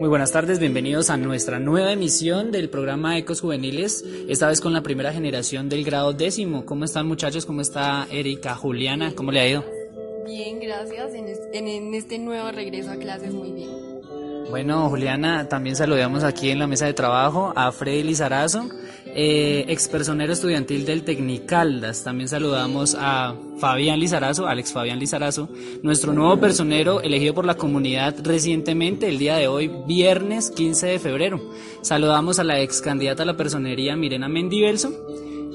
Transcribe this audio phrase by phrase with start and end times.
[0.00, 4.72] Muy buenas tardes, bienvenidos a nuestra nueva emisión del programa Ecos Juveniles, esta vez con
[4.72, 6.64] la primera generación del grado décimo.
[6.64, 7.44] ¿Cómo están muchachos?
[7.44, 9.12] ¿Cómo está Erika, Juliana?
[9.16, 9.64] ¿Cómo le ha ido?
[10.24, 11.12] Bien, gracias.
[11.52, 13.70] En este, nuevo regreso a clases, muy bien.
[14.50, 18.68] Bueno, Juliana, también saludamos aquí en la mesa de trabajo a Freddy Lizarazo
[19.20, 22.04] eh, expersonero estudiantil del Tecnicaldas.
[22.04, 25.48] También saludamos a Fabián Lizarazo, Alex Fabián Lizarazo,
[25.82, 30.98] nuestro nuevo personero elegido por la comunidad recientemente, el día de hoy, viernes 15 de
[31.00, 31.50] febrero.
[31.80, 34.92] Saludamos a la ex candidata a la personería Mirena Mendivelso,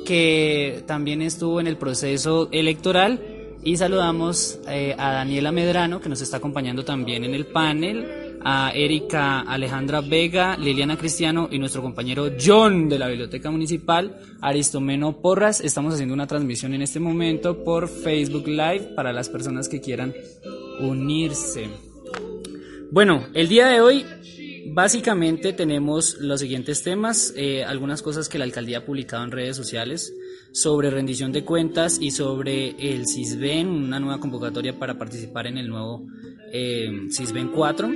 [0.05, 3.21] que también estuvo en el proceso electoral.
[3.63, 8.71] Y saludamos eh, a Daniela Medrano, que nos está acompañando también en el panel a
[8.73, 15.61] Erika Alejandra Vega, Liliana Cristiano y nuestro compañero John de la Biblioteca Municipal, Aristomeno Porras.
[15.61, 20.13] Estamos haciendo una transmisión en este momento por Facebook Live para las personas que quieran
[20.79, 21.69] unirse.
[22.91, 24.05] Bueno, el día de hoy
[24.67, 29.55] básicamente tenemos los siguientes temas, eh, algunas cosas que la alcaldía ha publicado en redes
[29.55, 30.13] sociales
[30.51, 35.67] sobre rendición de cuentas y sobre el CISBEN, una nueva convocatoria para participar en el
[35.67, 36.05] nuevo
[36.51, 37.89] eh, CISBEN 4.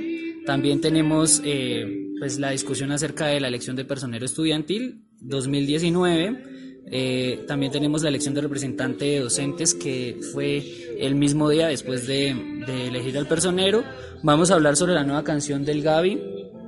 [0.48, 6.86] También tenemos eh, pues la discusión acerca de la elección de personero estudiantil 2019.
[6.90, 10.64] Eh, también tenemos la elección de representante de docentes que fue
[11.00, 12.30] el mismo día después de,
[12.66, 13.84] elegir al personero.
[14.22, 16.18] Vamos a hablar sobre la nueva canción del Gaby,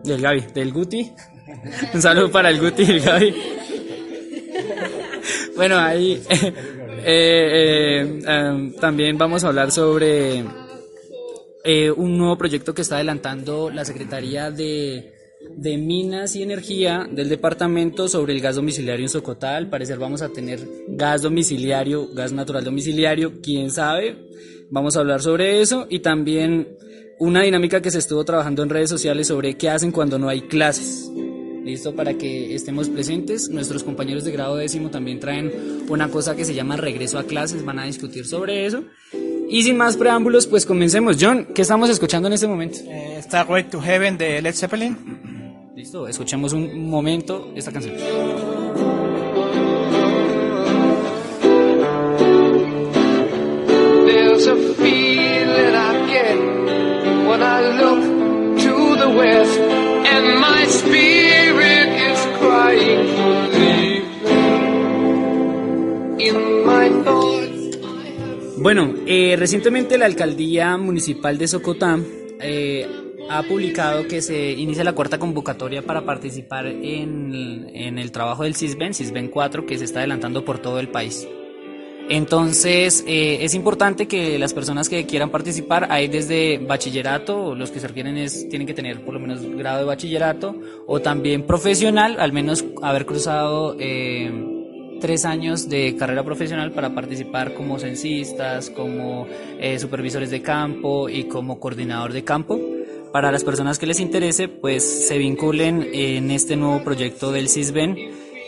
[0.04, 1.12] del Gaby, del Guti.
[1.94, 3.34] Un saludo para el Guti y el Gaby.
[5.56, 6.20] Bueno, ahí
[7.02, 8.20] eh,
[8.78, 10.44] también vamos a hablar sobre
[11.64, 15.12] eh, un nuevo proyecto que está adelantando la Secretaría de,
[15.78, 19.64] Minas y Energía del departamento sobre el gas domiciliario en Socotal.
[19.64, 24.16] Al parecer vamos a tener gas domiciliario, gas natural domiciliario, quién sabe.
[24.70, 26.76] Vamos a hablar sobre eso y también
[27.18, 30.42] una dinámica que se estuvo trabajando en redes sociales sobre qué hacen cuando no hay
[30.42, 31.10] clases.
[31.64, 33.50] Listo para que estemos presentes.
[33.50, 35.52] Nuestros compañeros de grado décimo también traen
[35.88, 38.84] una cosa que se llama regreso a clases, van a discutir sobre eso.
[39.52, 41.16] Y sin más preámbulos, pues comencemos.
[41.20, 42.78] John, ¿qué estamos escuchando en este momento?
[42.86, 44.96] Eh, está Way to Heaven de Led Zeppelin.
[45.74, 47.96] Listo, escuchemos un momento esta canción.
[54.06, 56.38] There's a feeling I get
[57.26, 62.99] when I look to the west and my spirit is crying
[68.60, 71.98] Bueno, eh, recientemente la alcaldía municipal de Socotá
[72.42, 72.86] eh,
[73.30, 78.92] ha publicado que se inicia la cuarta convocatoria para participar en, el trabajo del CISBEN,
[78.92, 81.26] CISBEN 4, que se está adelantando por todo el país.
[82.10, 87.80] Entonces, eh, es importante que las personas que quieran participar, hay desde bachillerato, los que
[87.80, 90.54] se tienen que tener por lo menos grado de bachillerato,
[90.86, 93.74] o también profesional, al menos haber cruzado
[95.00, 99.26] tres años de carrera profesional para participar como censistas, como
[99.58, 102.60] eh, supervisores de campo y como coordinador de campo.
[103.12, 107.96] Para las personas que les interese, pues se vinculen en este nuevo proyecto del CISBEN,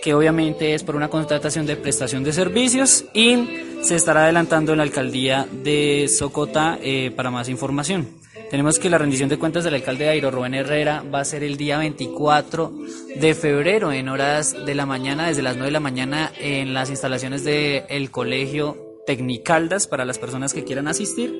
[0.02, 3.48] que obviamente es por una contratación de prestación de servicios y
[3.82, 8.21] se estará adelantando en la alcaldía de Socota eh, para más información.
[8.52, 11.56] Tenemos que la rendición de cuentas del alcalde Airo Rubén Herrera va a ser el
[11.56, 12.70] día 24
[13.18, 16.90] de febrero en horas de la mañana, desde las 9 de la mañana en las
[16.90, 21.34] instalaciones del colegio Tecnicaldas para las personas que quieran asistir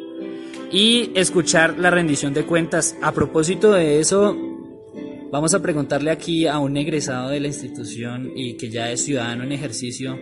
[0.72, 2.97] y escuchar la rendición de cuentas.
[3.03, 4.34] A propósito de eso,
[5.31, 9.45] vamos a preguntarle aquí a un egresado de la institución y que ya es ciudadano
[9.45, 10.19] en ejercicio,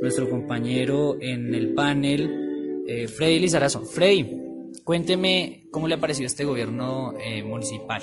[0.00, 3.84] nuestro compañero en el panel, eh, Freddy Lizarazo.
[3.84, 4.43] Freddy,
[4.82, 8.02] Cuénteme cómo le ha parecido este gobierno eh, municipal.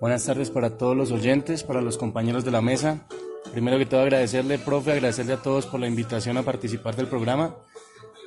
[0.00, 3.06] Buenas tardes para todos los oyentes, para los compañeros de la mesa.
[3.52, 7.56] Primero que todo agradecerle, profe, agradecerle a todos por la invitación a participar del programa.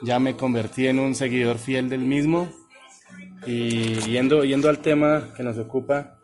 [0.02, 2.50] Ya me convertí en un seguidor fiel del mismo.
[3.46, 6.18] Y yendo, yendo al tema que nos ocupa,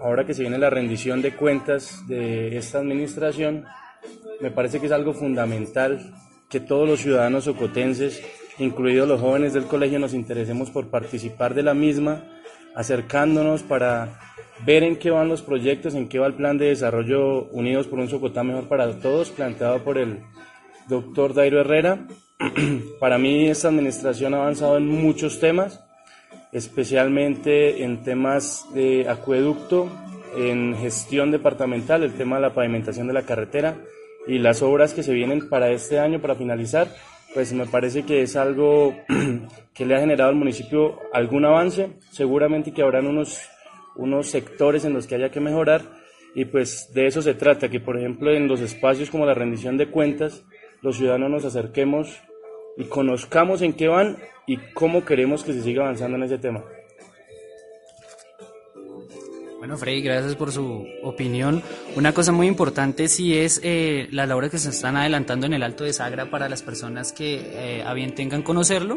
[0.00, 3.64] ahora que se viene la rendición de cuentas de esta administración,
[4.40, 6.14] me parece que es algo fundamental
[6.48, 8.22] que todos los ciudadanos socotenses
[8.58, 12.24] incluidos los jóvenes del colegio, nos interesemos por participar de la misma,
[12.74, 14.20] acercándonos para
[14.64, 17.98] ver en qué van los proyectos, en qué va el plan de desarrollo Unidos por
[17.98, 20.20] un Socotá Mejor para Todos, planteado por el
[20.88, 22.06] doctor Dairo Herrera.
[23.00, 25.82] para mí esta administración ha avanzado en muchos temas,
[26.52, 29.90] especialmente en temas de acueducto,
[30.36, 33.76] en gestión departamental, el tema de la pavimentación de la carretera
[34.26, 36.88] y las obras que se vienen para este año, para finalizar,
[37.36, 38.96] pues me parece que es algo
[39.74, 43.38] que le ha generado al municipio algún avance, seguramente que habrán unos,
[43.94, 45.82] unos sectores en los que haya que mejorar
[46.34, 49.76] y pues de eso se trata, que por ejemplo en los espacios como la rendición
[49.76, 50.46] de cuentas,
[50.80, 52.18] los ciudadanos nos acerquemos
[52.78, 54.16] y conozcamos en qué van
[54.46, 56.64] y cómo queremos que se siga avanzando en ese tema.
[59.66, 61.60] Bueno, Freddy, gracias por su opinión.
[61.96, 65.64] Una cosa muy importante sí es eh, las labores que se están adelantando en el
[65.64, 68.96] Alto de Sagra para las personas que eh, a bien tengan conocerlo.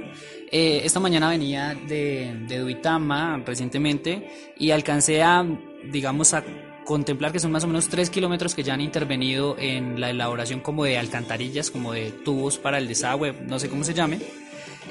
[0.51, 4.29] Eh, esta mañana venía de, Duitama recientemente
[4.59, 5.43] y alcancé a,
[5.91, 6.43] digamos, a
[6.85, 10.59] contemplar que son más o menos tres kilómetros que ya han intervenido en la elaboración
[10.59, 14.19] como de alcantarillas, como de tubos para el desagüe, no sé cómo se llame.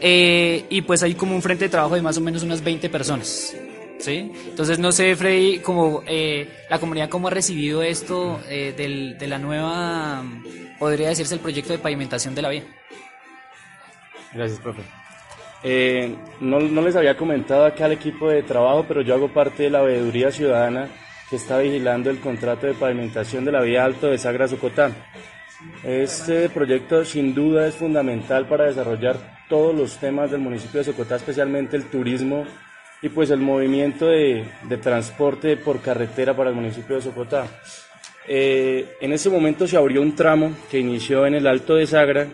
[0.01, 2.89] Eh, y pues hay como un frente de trabajo de más o menos unas 20
[2.91, 3.55] personas.
[3.99, 4.33] ¿Sí?
[4.49, 9.27] Entonces no sé, Freddy, como eh, la comunidad cómo ha recibido esto eh, del, de
[9.27, 10.23] la nueva,
[10.79, 12.65] podría decirse, el proyecto de pavimentación de la vía.
[14.33, 14.83] Gracias, profe.
[15.65, 19.65] Eh, no, no, les había comentado acá al equipo de trabajo, pero yo hago parte
[19.65, 20.89] de la veeduría ciudadana
[21.29, 24.95] que está vigilando el contrato de pavimentación de la vía Alto de Sagra Socotán.
[25.83, 31.17] Este proyecto sin duda es fundamental para desarrollar todos los temas del municipio de Socotá,
[31.17, 32.47] especialmente el turismo
[33.03, 37.47] y pues el movimiento de, de transporte por carretera para el municipio de Socotá.
[38.27, 42.27] Eh, en ese momento se abrió un tramo que inició en el Alto de Sagra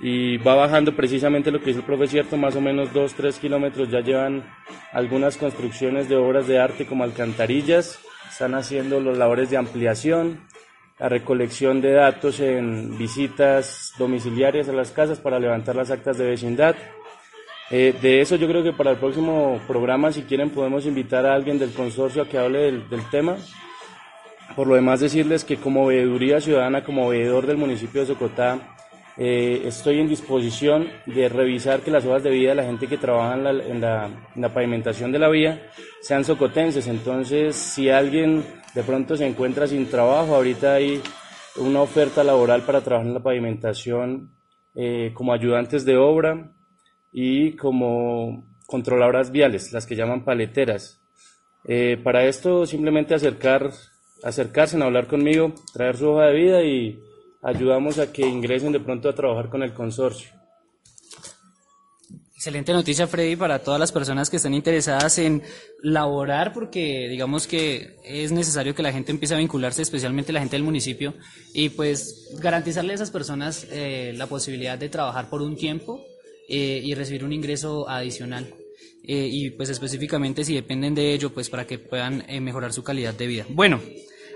[0.00, 3.90] y va bajando precisamente lo que dice el profe cierto, más o menos 2-3 kilómetros.
[3.90, 4.44] Ya llevan
[4.92, 7.98] algunas construcciones de obras de arte como alcantarillas,
[8.30, 10.40] están haciendo los labores de ampliación,
[10.98, 16.26] la recolección de datos en visitas domiciliarias a las casas para levantar las actas de
[16.26, 16.76] vecindad,
[17.70, 21.34] eh, de eso yo creo que para el próximo programa, si quieren, podemos invitar a
[21.34, 23.36] alguien del consorcio a que hable del, tema.
[24.54, 28.76] Por lo demás, decirles que como veeduría ciudadana, como veedor del municipio de Socotá,
[29.16, 32.98] eh, estoy en disposición de revisar que las hojas de vida de la gente que
[32.98, 35.70] trabaja en la, en, la, en la, pavimentación de la vía
[36.02, 36.86] sean socotenses.
[36.88, 38.44] Entonces, si alguien
[38.74, 41.00] de pronto se encuentra sin trabajo, ahorita hay
[41.56, 44.30] una oferta laboral para trabajar en la pavimentación
[44.74, 46.53] eh, como ayudantes de obra,
[47.14, 51.00] y como controladoras viales, las que llaman paleteras.
[51.64, 53.70] Eh, para esto simplemente acercar,
[54.24, 57.00] acercarse a hablar conmigo, traer su hoja de vida y
[57.40, 60.30] ayudamos a que ingresen de pronto a trabajar con el consorcio.
[62.34, 65.42] Excelente noticia, Freddy, para todas las personas que están interesadas en
[65.82, 70.56] laborar, porque digamos que es necesario que la gente empiece a vincularse, especialmente la gente
[70.56, 71.14] del municipio,
[71.54, 76.04] y pues garantizarle a esas personas eh, la posibilidad de trabajar por un tiempo
[76.48, 78.54] eh, y recibir un ingreso adicional.
[79.06, 82.82] Eh, y pues específicamente si dependen de ello, pues para que puedan eh, mejorar su
[82.82, 83.46] calidad de vida.
[83.50, 83.80] Bueno,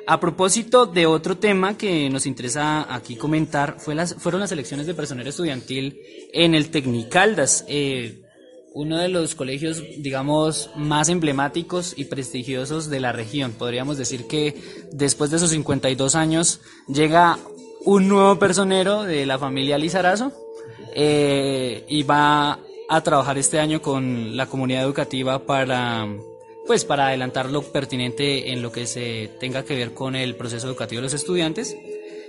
[0.06, 4.86] a propósito de otro tema que nos interesa aquí comentar, fue las, fueron las elecciones
[4.86, 6.00] de personal estudiantil
[6.32, 7.64] en el Tecnicaldas,
[8.74, 13.52] uno de los colegios, digamos, más emblemáticos y prestigiosos de la región.
[13.52, 14.54] Podríamos decir que
[14.92, 17.38] después de sus 52 años llega
[17.84, 20.32] un nuevo personero de la familia Lizarazo,
[20.94, 22.58] eh, y va
[22.88, 26.06] a trabajar este año con la comunidad educativa para
[26.66, 30.66] pues para adelantar lo pertinente en lo que se tenga que ver con el proceso
[30.66, 31.74] educativo de los estudiantes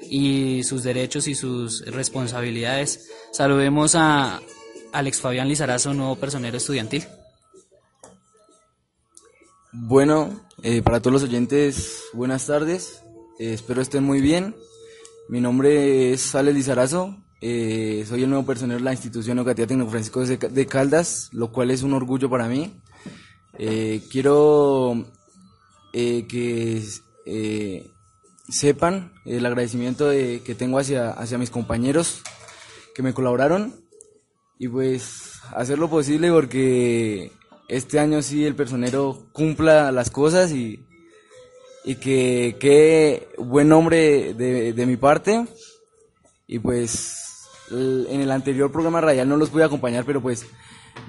[0.10, 3.10] y sus derechos y sus responsabilidades.
[3.32, 4.42] Saludemos a
[4.94, 7.06] Alex Fabián Lizarazo, nuevo personero estudiantil.
[9.72, 13.04] Bueno, eh, para todos los oyentes, buenas tardes.
[13.40, 14.56] Eh, espero estén muy bien.
[15.28, 19.88] Mi nombre es Alex Lizarazo, eh, soy el nuevo personero de la institución educativa Tecno
[19.88, 22.74] Francisco de Caldas, lo cual es un orgullo para mí.
[23.58, 25.06] Eh, quiero
[25.94, 26.84] eh, que
[28.50, 32.22] sepan el agradecimiento de, que tengo hacia, hacia mis compañeros
[32.96, 33.74] que me colaboraron
[34.58, 37.32] y pues hacer lo posible porque
[37.70, 40.84] este año sí el personero cumpla las cosas y,
[41.86, 45.46] y que qué buen nombre de, de mi parte
[46.48, 47.29] y pues
[47.72, 50.46] en el anterior programa radial no los pude acompañar, pero pues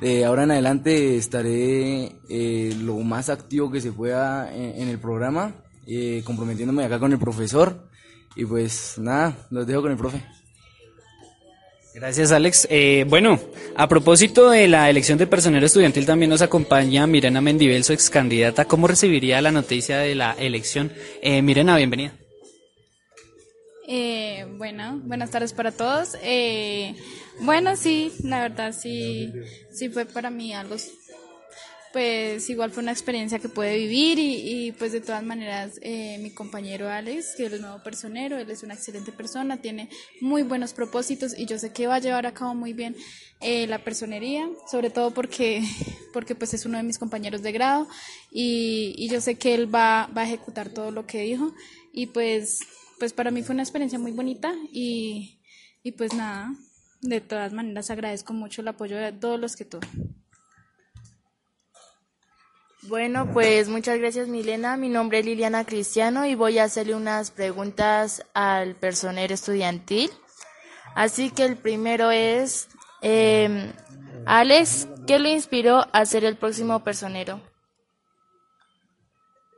[0.01, 5.55] de ahora en adelante estaré eh, lo más activo que se pueda en, el programa,
[5.87, 7.89] eh, comprometiéndome acá con el profesor.
[8.37, 10.23] Y pues nada, los dejo con el profe.
[11.93, 12.69] Gracias, Alex.
[12.71, 13.41] Eh, bueno,
[13.77, 18.09] a propósito de la elección de personero estudiantil, también nos acompaña Mirena Mendivel, su ex
[18.09, 18.67] candidata.
[18.67, 20.93] ¿Cómo recibiría la noticia de la elección?
[21.43, 22.20] Mirena, bienvenida.
[23.93, 26.17] Eh, bueno, buenas tardes para todos.
[26.23, 26.95] Eh,
[27.41, 29.33] bueno, sí, la verdad sí,
[29.73, 30.77] sí fue para mí algo
[31.93, 36.31] pues igual fue una experiencia que pude vivir y, pues de todas maneras eh, mi
[36.31, 39.89] compañero Alex, que es el nuevo personero, él es una excelente persona, tiene
[40.21, 42.95] muy buenos propósitos y yo sé que va a llevar a cabo muy bien
[43.41, 45.65] eh, la personería, sobre todo porque,
[46.13, 47.89] porque pues es uno de mis compañeros de grado
[48.31, 51.53] y, y yo sé que él va, va a ejecutar todo lo que dijo
[51.93, 52.61] y pues,
[53.01, 55.41] pues para mí fue una experiencia muy bonita y,
[55.83, 56.55] y pues nada,
[57.01, 59.89] de todas maneras agradezco mucho el apoyo de todos los que tuve.
[62.83, 64.77] Bueno, pues muchas gracias Milena.
[64.77, 70.11] Mi nombre es Liliana Cristiano y voy a hacerle unas preguntas al personero estudiantil.
[70.95, 72.69] Así que el primero es,
[73.01, 73.73] eh,
[74.27, 77.41] Alex, ¿qué lo inspiró a ser el próximo personero?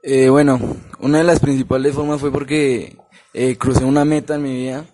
[0.04, 0.58] Eh, bueno,
[0.98, 2.96] una de las principales formas fue porque
[3.32, 4.84] eh, crucé una meta en mi vida.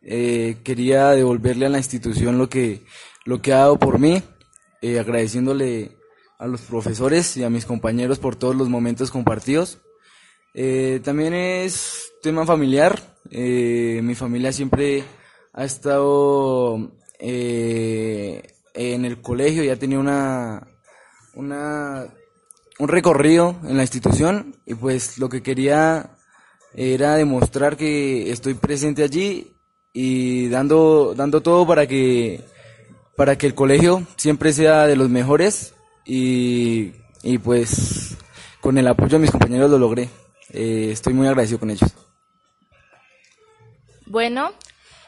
[0.00, 2.84] Eh, quería devolverle a la institución lo que,
[3.24, 4.22] lo que ha dado por mí,
[4.80, 5.96] eh, agradeciéndole
[6.38, 9.78] a los profesores y a mis compañeros por todos los momentos compartidos.
[10.54, 13.18] Eh, también es tema familiar.
[13.30, 15.02] Eh, mi familia siempre
[15.52, 20.66] ha estado en el colegio y ha tenido una,
[21.34, 22.06] una,
[22.78, 26.10] un recorrido en la institución y pues lo que quería
[26.74, 29.56] era demostrar que estoy presente allí
[29.92, 32.42] y dando, dando todo para que,
[33.16, 38.16] para que el colegio siempre sea de los mejores y, y pues
[38.60, 40.08] con el apoyo de mis compañeros lo logré.
[40.52, 41.90] Eh, estoy muy agradecido con ellos.
[44.06, 44.52] Bueno,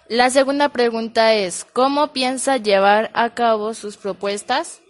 [0.09, 4.81] la segunda pregunta es, ¿cómo piensa llevar a cabo sus propuestas?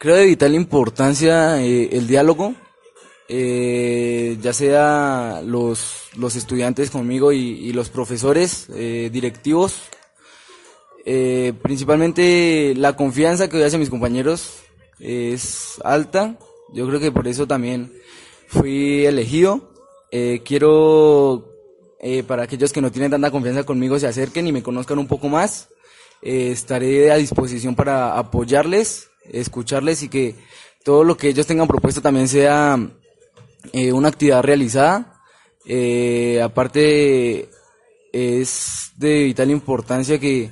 [0.00, 2.54] Creo de vital importancia eh, el diálogo,
[3.28, 9.82] eh, ya sea los, los estudiantes conmigo y, los profesores eh, directivos
[11.04, 14.60] principalmente la confianza que doy hacia mis compañeros
[15.00, 16.38] es alta.
[16.72, 17.92] Yo creo que por eso también
[18.46, 19.70] fui elegido.
[20.44, 21.52] Quiero,
[22.26, 25.28] para aquellos que no tienen tanta confianza conmigo, se acerquen y me conozcan un poco
[25.28, 25.68] más.
[26.22, 30.36] Estaré a disposición para apoyarles, escucharles y que
[30.84, 32.78] todo lo que ellos tengan propuesto también sea
[33.72, 35.20] eh, una actividad realizada.
[35.66, 37.48] Eh, aparte,
[38.12, 40.50] es de vital importancia que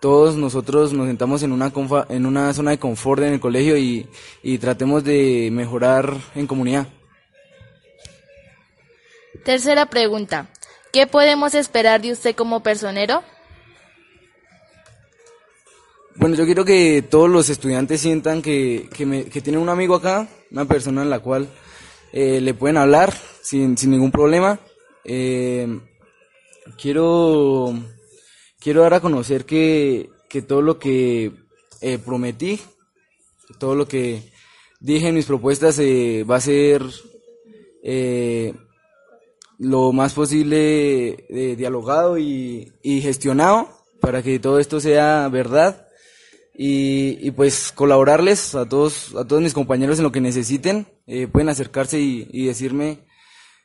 [0.00, 1.72] todos nosotros nos sentamos en una,
[2.08, 4.08] en una zona de confort en el colegio y,
[4.42, 6.86] y tratemos de mejorar en comunidad.
[9.44, 10.48] Tercera pregunta,
[10.92, 13.22] ¿qué podemos esperar de usted como personero?
[16.16, 20.28] Bueno, yo quiero que todos los estudiantes sientan que, que, me- tienen un amigo acá,
[20.50, 21.48] una persona en la cual
[22.12, 24.60] eh, le pueden hablar sin, sin ningún problema.
[25.04, 25.80] Eh,
[26.80, 27.74] quiero,
[28.60, 31.32] quiero dar a conocer que, que todo lo que
[31.80, 32.60] eh, prometí,
[33.58, 34.22] todo lo que
[34.80, 36.82] dije en mis propuestas eh, va a ser
[37.82, 38.54] eh,
[39.58, 43.68] lo más posible dialogado y, y gestionado
[44.00, 45.83] para que todo esto sea verdad
[46.54, 51.26] y, y pues colaborarles a todos a todos mis compañeros en lo que necesiten eh,
[51.26, 53.00] pueden acercarse y, decirme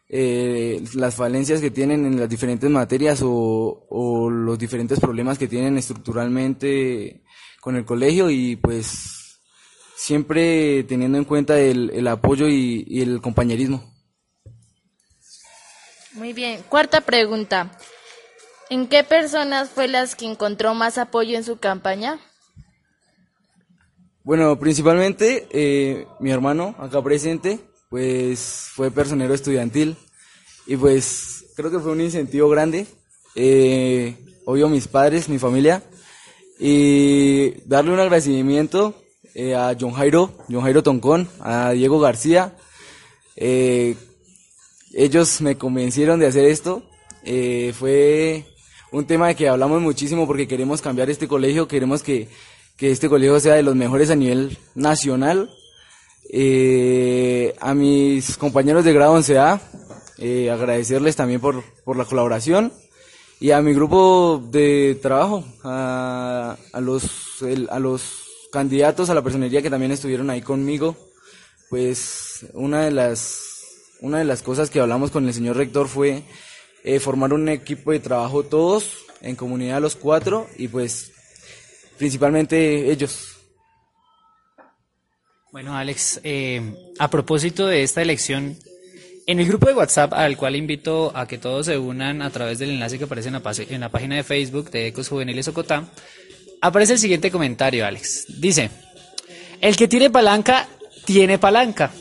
[0.09, 5.77] eh, las falencias que tienen en las diferentes materias o, los diferentes problemas que tienen
[5.77, 7.23] estructuralmente
[7.61, 9.39] con el colegio y pues
[9.95, 13.93] siempre teniendo en cuenta el, el apoyo y, y el compañerismo.
[16.13, 16.63] Muy bien.
[16.69, 17.71] Cuarta pregunta,
[18.69, 22.19] ¿en qué personas fue las que encontró más apoyo en su campaña?
[24.23, 27.59] Bueno, principalmente eh, mi hermano acá presente,
[27.89, 29.95] pues fue personero estudiantil
[30.67, 32.85] y pues creo que fue un incentivo grande.
[33.35, 35.83] Eh, obvio mis padres, mi familia
[36.59, 38.93] y darle un agradecimiento
[39.33, 42.57] eh, a John Jairo, John Jairo Toncón, a Diego García.
[43.37, 43.95] Eh,
[44.93, 46.83] ellos me convencieron de hacer esto.
[47.23, 48.45] Eh, fue
[48.91, 52.27] un tema de que hablamos muchísimo porque queremos cambiar este colegio, queremos que,
[52.79, 55.49] que este colegio sea de los mejores a nivel nacional.
[56.31, 59.59] Eh, a mis compañeros de grado 11A,
[60.17, 62.71] eh, agradecerles también por, por la colaboración.
[63.41, 67.03] Y a mi grupo de trabajo, a, los,
[67.69, 68.03] a los
[68.51, 70.97] candidatos a la personería que también estuvieron ahí conmigo,
[71.69, 76.23] pues una de las, una de las cosas que hablamos con el señor rector fue
[76.83, 81.13] eh, formar un equipo de trabajo todos, en comunidad los cuatro, y pues
[81.99, 83.35] principalmente ellos.
[85.51, 86.61] Bueno, Alex, eh,
[86.97, 88.57] a propósito de esta elección,
[89.27, 92.57] en el grupo de WhatsApp al cual invito a que todos se unan a través
[92.57, 95.85] del enlace que aparece en la, en la página de Facebook de Ecos Juveniles Ocotá,
[96.61, 98.39] aparece el siguiente comentario, Alex.
[98.39, 98.69] Dice,
[99.59, 100.67] El que tiene palanca,
[101.05, 101.91] tiene palanca.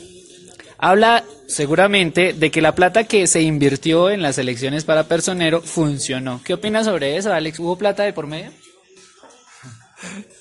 [0.77, 6.41] Habla seguramente de que la plata que se invirtió en las elecciones para personero funcionó.
[6.45, 7.59] ¿Qué opinas sobre eso, Alex?
[7.59, 8.51] ¿Hubo plata de por medio?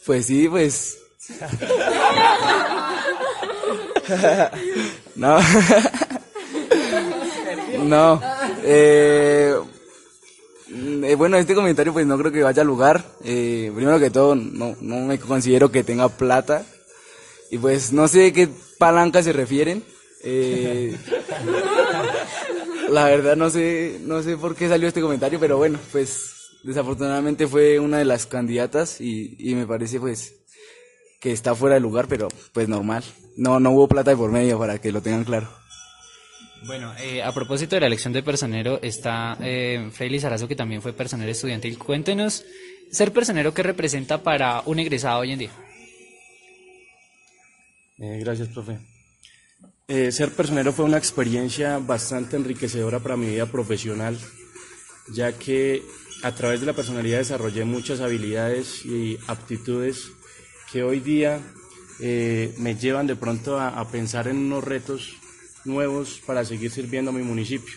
[0.06, 0.98] Pues sí, pues.
[5.16, 5.38] no.
[7.84, 8.22] no.
[8.64, 9.54] Eh,
[10.70, 13.04] eh, bueno, este comentario pues no creo que vaya al lugar.
[13.24, 16.64] Eh, primero que todo, no, no me considero que tenga plata.
[17.50, 18.48] Y pues no sé qué
[18.78, 19.82] palanca se refieren.
[20.22, 20.96] Eh,
[22.90, 26.37] la verdad no sé, no sé por qué salió este comentario, pero bueno, pues
[26.68, 30.34] desafortunadamente fue una de las candidatas y, y me parece pues
[31.18, 33.02] que está fuera de lugar, pero pues normal.
[33.38, 35.48] No, no hubo plata de por medio para que lo tengan claro.
[36.66, 40.82] Bueno, eh, a propósito de la elección de personero, está eh, Frey Lizarazo, que también
[40.82, 41.78] fue personero estudiantil.
[41.78, 42.44] Cuéntenos,
[42.90, 45.50] ser personero, ¿qué representa para un egresado hoy en día?
[47.98, 48.78] Eh, gracias, profe.
[49.86, 54.18] Eh, ser personero fue una experiencia bastante enriquecedora para mi vida profesional,
[55.12, 55.82] ya que
[56.22, 60.10] a través de la personalidad desarrollé muchas habilidades y aptitudes
[60.72, 61.40] que hoy día
[62.00, 65.16] eh, me llevan de pronto a, pensar en unos retos
[65.64, 67.74] nuevos para seguir sirviendo a mi municipio.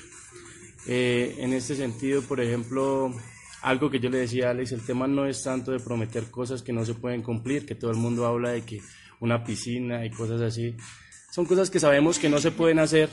[0.88, 3.14] Eh, en este sentido, por ejemplo,
[3.62, 6.62] algo que yo le decía a Alex, el tema no es tanto de prometer cosas
[6.62, 8.82] que no se pueden cumplir, que todo el mundo habla de que
[9.20, 10.76] una piscina y cosas así.
[11.32, 13.10] Son cosas que sabemos que no se pueden hacer,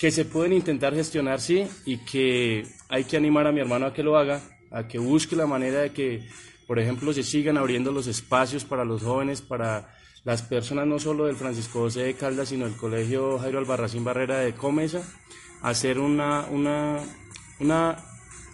[0.00, 3.92] que se pueden intentar gestionar, sí, y que hay que animar a mi hermano a
[3.92, 4.40] que lo haga,
[4.70, 6.26] a que busque la manera de que,
[6.66, 11.26] por ejemplo, se sigan abriendo los espacios para los jóvenes, para las personas no solo
[11.26, 15.02] del Francisco José de Caldas, sino del Colegio Jairo Albarracín Barrera de Comesa,
[15.60, 17.00] hacer una, una,
[17.58, 17.98] una,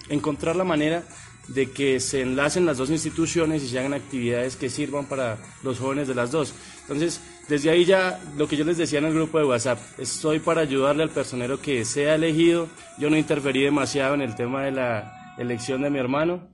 [0.08, 1.04] encontrar la manera
[1.46, 5.78] de que se enlacen las dos instituciones y se hagan actividades que sirvan para los
[5.78, 6.54] jóvenes de las dos.
[6.86, 10.38] Entonces, desde ahí ya lo que yo les decía en el grupo de WhatsApp, estoy
[10.38, 12.68] para ayudarle al personero que sea elegido.
[12.96, 16.48] Yo no interferí demasiado en el tema de la elección de mi hermano,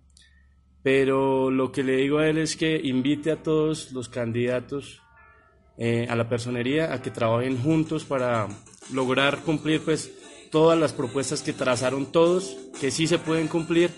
[0.82, 5.02] pero lo que le digo a él es que invite a todos los candidatos
[5.76, 8.48] eh, a la personería a que trabajen juntos para
[8.92, 10.10] lograr cumplir pues
[10.50, 13.90] todas las propuestas que trazaron todos, que sí se pueden cumplir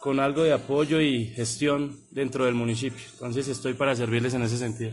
[0.00, 3.04] con algo de apoyo y gestión dentro del municipio.
[3.12, 4.92] Entonces estoy para servirles en ese sentido.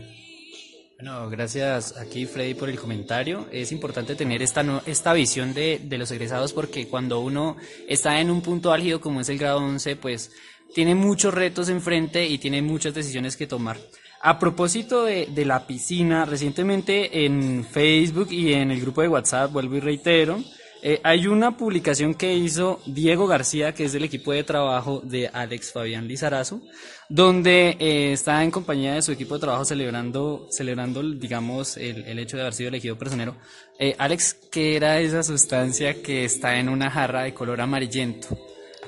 [1.00, 3.46] Bueno, gracias aquí Freddy por el comentario.
[3.52, 7.56] Es importante tener esta, esta visión de, de, los egresados porque cuando uno
[7.86, 10.32] está en un punto álgido como es el grado 11, pues
[10.74, 13.78] tiene muchos retos enfrente y tiene muchas decisiones que tomar.
[14.22, 19.52] A propósito de, de la piscina, recientemente en Facebook y en el grupo de WhatsApp,
[19.52, 20.42] vuelvo y reitero,
[20.82, 25.28] eh, hay una publicación que hizo Diego García, que es del equipo de trabajo de
[25.28, 26.60] Alex Fabián Lizarazo,
[27.08, 32.36] donde eh, está en compañía de su equipo de trabajo celebrando, celebrando digamos, el, hecho
[32.36, 33.34] de haber sido elegido personero.
[33.78, 38.28] Eh, Alex, ¿qué era esa sustancia que está en una jarra de color amarillento?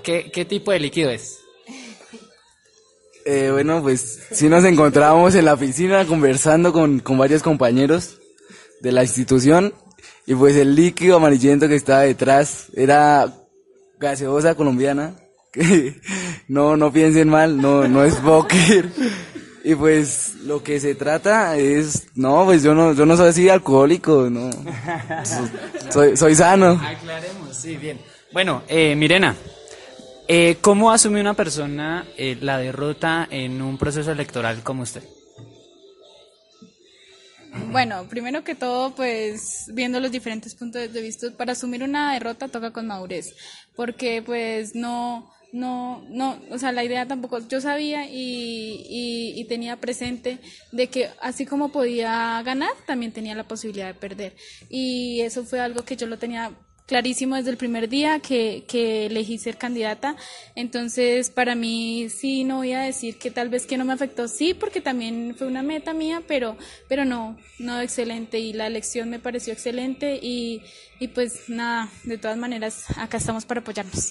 [0.02, 1.38] ¿Qué, tipo de líquido es?
[3.26, 8.18] Eh, bueno, pues sí nos encontrábamos en la piscina conversando con, con varios compañeros
[8.80, 9.74] de la institución
[10.30, 13.34] y pues el líquido amarillento que estaba detrás era
[13.98, 15.16] gaseosa colombiana.
[16.48, 18.90] no, no piensen mal, no, no es póker.
[19.64, 23.48] Y pues lo que se trata es, no, pues yo no, yo no soy así
[23.48, 24.50] alcohólico, no.
[25.90, 26.80] Soy, soy sano.
[26.80, 27.98] Aclaremos, sí, bien.
[28.32, 29.34] Bueno, eh, Mirena,
[30.28, 35.02] eh, ¿cómo asume una persona eh, la derrota en un proceso electoral como usted?
[37.72, 42.48] Bueno, primero que todo, pues viendo los diferentes puntos de vista, para asumir una derrota
[42.48, 43.34] toca con madurez,
[43.74, 49.44] porque pues no, no, no, o sea, la idea tampoco, yo sabía y, y, y,
[49.46, 50.38] tenía presente
[50.72, 54.36] de que así como podía ganar, también tenía la posibilidad de perder.
[54.68, 56.52] Y eso fue algo que yo lo tenía
[56.90, 60.16] clarísimo desde el primer día que, que elegí ser candidata.
[60.56, 64.26] Entonces, para mí sí no voy a decir que tal vez que no me afectó,
[64.26, 66.56] sí, porque también fue una meta mía, pero,
[66.88, 68.40] pero no, no excelente.
[68.40, 70.62] Y la elección me pareció excelente y,
[70.98, 74.10] y pues nada, de todas maneras, acá estamos para apoyarnos.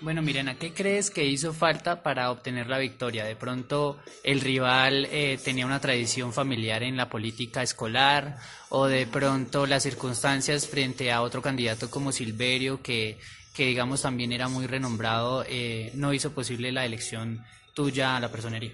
[0.00, 3.24] Bueno, Mirena, ¿qué crees que hizo falta para obtener la victoria?
[3.24, 8.36] De pronto el rival eh, tenía una tradición familiar en la política escolar
[8.70, 13.18] o de pronto las circunstancias frente a otro candidato como Silverio, que,
[13.54, 18.30] que digamos también era muy renombrado, eh, no hizo posible la elección tuya a la
[18.30, 18.72] personería.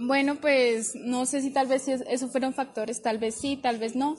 [0.00, 3.96] Bueno, pues no sé si tal vez esos fueron factores, tal vez sí, tal vez
[3.96, 4.16] no,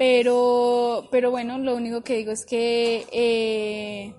[0.00, 3.06] pero, pero bueno, lo único que digo es que...
[3.12, 4.14] Eh,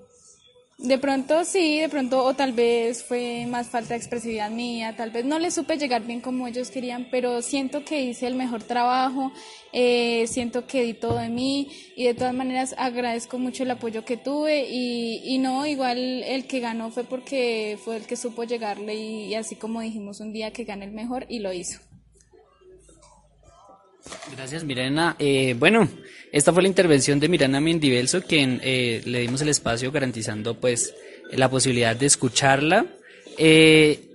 [0.78, 5.10] De pronto sí, de pronto o tal vez fue más falta de expresividad mía, tal
[5.12, 8.64] vez no le supe llegar bien como ellos querían, pero siento que hice el mejor
[8.64, 9.32] trabajo,
[9.72, 14.04] eh, siento que di todo de mí y de todas maneras agradezco mucho el apoyo
[14.04, 18.44] que tuve y, y no, igual el que ganó fue porque fue el que supo
[18.44, 21.78] llegarle y, y así como dijimos un día que gane el mejor y lo hizo.
[24.34, 25.16] Gracias, Mirena.
[25.18, 25.88] Eh, bueno,
[26.32, 30.94] esta fue la intervención de Mirena Mendivelso, quien eh, le dimos el espacio garantizando pues
[31.32, 32.86] la posibilidad de escucharla.
[33.38, 34.08] Eh,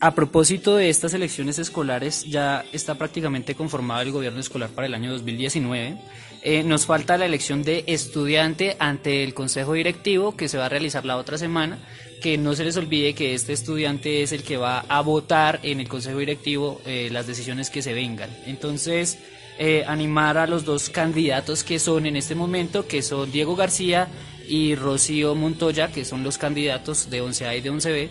[0.00, 4.94] a propósito de estas elecciones escolares, ya está prácticamente conformado el gobierno escolar para el
[4.94, 5.96] año 2019.
[6.42, 10.68] Eh, nos falta la elección de estudiante ante el consejo directivo que se va a
[10.68, 11.78] realizar la otra semana.
[12.20, 15.80] Que no se les olvide que este estudiante es el que va a votar en
[15.80, 18.30] el consejo directivo eh, las decisiones que se vengan.
[18.46, 19.18] Entonces,
[19.58, 24.08] eh, animar a los dos candidatos que son en este momento, que son Diego García
[24.46, 28.08] y Rocío Montoya, que son los candidatos de 11A y de 11B,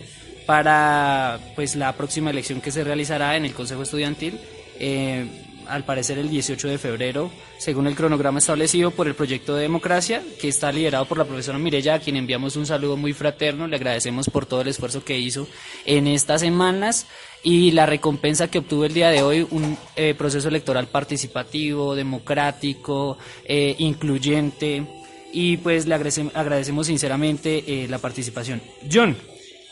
[0.47, 4.39] para pues la próxima elección que se realizará en el Consejo Estudiantil.
[4.79, 9.63] Eh, al parecer el 18 de febrero, según el cronograma establecido por el proyecto de
[9.63, 13.67] democracia, que está liderado por la profesora Mirella, a quien enviamos un saludo muy fraterno,
[13.67, 15.47] le agradecemos por todo el esfuerzo que hizo
[15.85, 17.07] en estas semanas
[17.43, 23.17] y la recompensa que obtuvo el día de hoy, un eh, proceso electoral participativo, democrático,
[23.43, 24.83] eh, incluyente,
[25.31, 28.61] y pues le agradecemos, sinceramente eh, la participación.
[28.91, 29.17] John,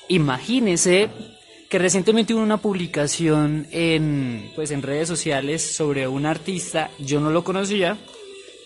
[0.10, 1.10] imagínese
[1.74, 7.32] que recientemente hubo una publicación en, pues, en redes sociales sobre un artista, yo no
[7.32, 7.98] lo conocía,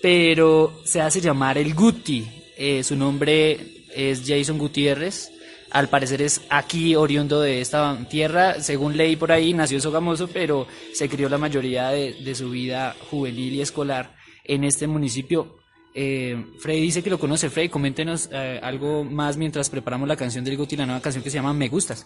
[0.02, 2.28] pero se hace llamar el Guti.
[2.58, 5.32] Eh, su nombre es Jason Gutiérrez.
[5.72, 8.60] Al parecer es aquí oriundo de esta tierra.
[8.60, 12.94] Según leí por ahí, nació Sogamoso, pero se crió la mayoría de, de su vida
[13.10, 15.60] juvenil y escolar en este municipio.
[15.94, 17.50] Eh, Freddy dice que lo conoce.
[17.50, 21.30] Freddy, coméntenos eh, algo más mientras preparamos la canción del Guti, la nueva canción que
[21.30, 22.06] se llama Me Gustas.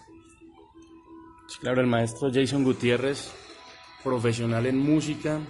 [1.60, 3.30] Claro, el maestro Jason Gutiérrez,
[4.02, 5.40] profesional en música,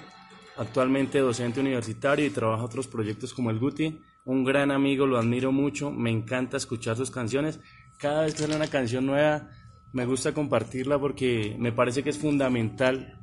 [0.57, 4.01] actualmente docente universitario y trabaja otros proyectos como el Guti.
[4.25, 7.61] Un gran amigo, lo admiro mucho, me encanta escuchar sus canciones.
[7.99, 9.49] Cada vez que sale una canción nueva,
[9.93, 13.19] me gusta compartirla porque me parece que es fundamental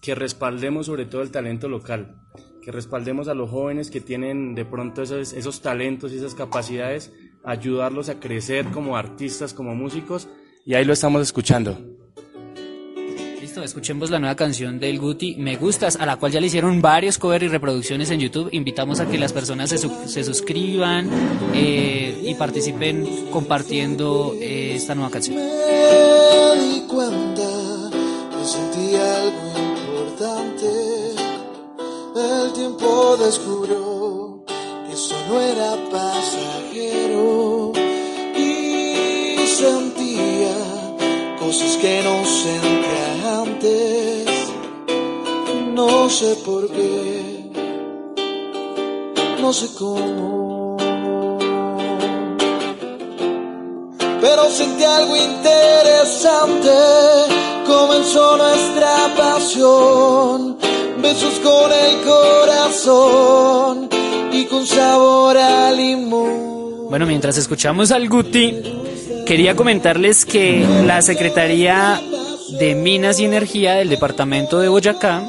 [0.00, 2.16] que respaldemos sobre todo el talento local,
[2.62, 7.12] que respaldemos a los jóvenes que tienen de pronto esos, esos talentos y esas capacidades,
[7.44, 10.28] ayudarlos a crecer como artistas, como músicos,
[10.64, 11.89] y ahí lo estamos escuchando.
[13.50, 16.80] Listo, escuchemos la nueva canción del Guti, Me Gustas, a la cual ya le hicieron
[16.80, 18.48] varios covers y reproducciones en YouTube.
[18.52, 21.10] Invitamos a que las personas se, su- se suscriban
[21.52, 25.34] eh, y participen compartiendo eh, esta nueva canción.
[25.34, 27.42] Me di cuenta
[28.38, 30.68] que sentí algo importante.
[32.44, 34.44] El tiempo descubrió
[34.88, 37.72] que solo era pasajero
[38.38, 40.54] y sentía
[41.40, 43.19] cosas que no sentía
[45.74, 47.50] No sé por qué,
[49.40, 50.60] no sé cómo.
[54.20, 56.70] pero sentí algo interesante.
[57.66, 60.58] Comenzó nuestra pasión,
[61.00, 63.88] besos con el corazón
[64.32, 66.88] y con sabor a limón.
[66.90, 68.62] Bueno, mientras escuchamos al Guti,
[69.26, 72.00] quería comentarles que la Secretaría
[72.60, 75.26] de Minas y Energía del Departamento de Boyacá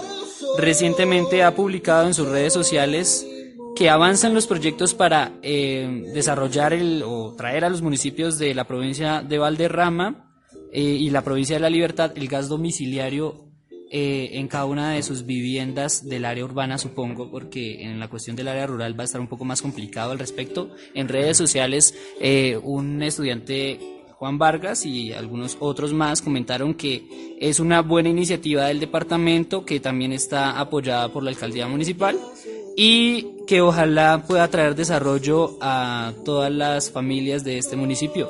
[0.58, 3.26] recientemente ha publicado en sus redes sociales
[3.74, 8.66] que avanzan los proyectos para eh, desarrollar el, o traer a los municipios de la
[8.66, 10.30] provincia de Valderrama
[10.74, 13.46] eh, y la provincia de La Libertad el gas domiciliario
[13.90, 18.36] eh, en cada una de sus viviendas del área urbana, supongo, porque en la cuestión
[18.36, 20.72] del área rural va a estar un poco más complicado al respecto.
[20.94, 21.96] En redes sociales,
[22.64, 28.80] un estudiante, Juan Vargas, y algunos otros más comentaron que es una buena iniciativa del
[28.80, 32.20] departamento, que también está apoyada por la alcaldía municipal
[32.78, 38.30] y que ojalá pueda traer desarrollo a todas las familias de este municipio.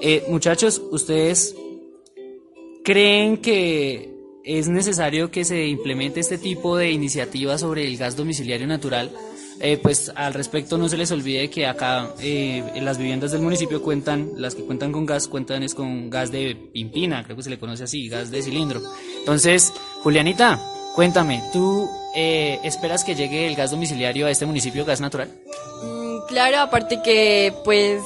[0.00, 1.56] Eh, muchachos, ustedes
[2.84, 8.68] creen que es necesario que se implemente este tipo de iniciativa sobre el gas domiciliario
[8.68, 9.10] natural.
[9.64, 13.80] Eh, pues al respecto no se les olvide que acá eh, las viviendas del municipio
[13.80, 17.50] cuentan, las que cuentan con gas, cuentan es con gas de pimpina, creo que se
[17.50, 18.82] le conoce así, gas de cilindro.
[19.20, 19.72] Entonces,
[20.02, 20.58] Julianita,
[20.96, 25.30] cuéntame, ¿tú eh, esperas que llegue el gas domiciliario a este municipio, gas natural?
[25.84, 28.02] Mm, Claro, aparte que pues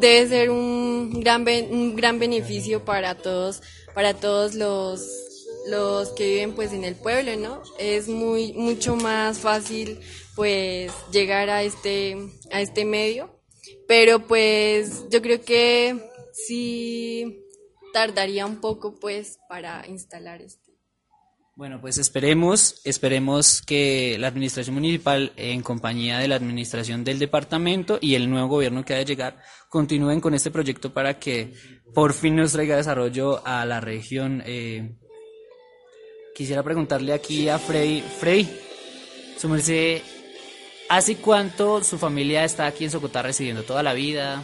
[0.00, 3.62] debe ser un gran un gran beneficio para todos
[3.94, 5.00] para todos los
[5.66, 7.62] los que viven pues en el pueblo, ¿no?
[7.78, 10.00] Es muy mucho más fácil
[10.38, 12.16] pues llegar a este
[12.52, 13.38] a este medio
[13.88, 15.98] pero pues yo creo que
[16.32, 17.44] sí
[17.92, 20.68] tardaría un poco pues para instalar este.
[21.56, 27.98] Bueno, pues esperemos, esperemos que la administración municipal, en compañía de la administración del departamento
[28.00, 31.54] y el nuevo gobierno que ha de llegar, continúen con este proyecto para que
[31.94, 34.40] por fin nos traiga desarrollo a la región.
[34.46, 34.98] Eh,
[36.32, 38.48] quisiera preguntarle aquí a Frey, Frey,
[39.36, 40.00] su merced,
[40.88, 43.62] ¿hace cuánto su familia está aquí en Socotá residiendo?
[43.62, 44.42] ¿Toda la vida?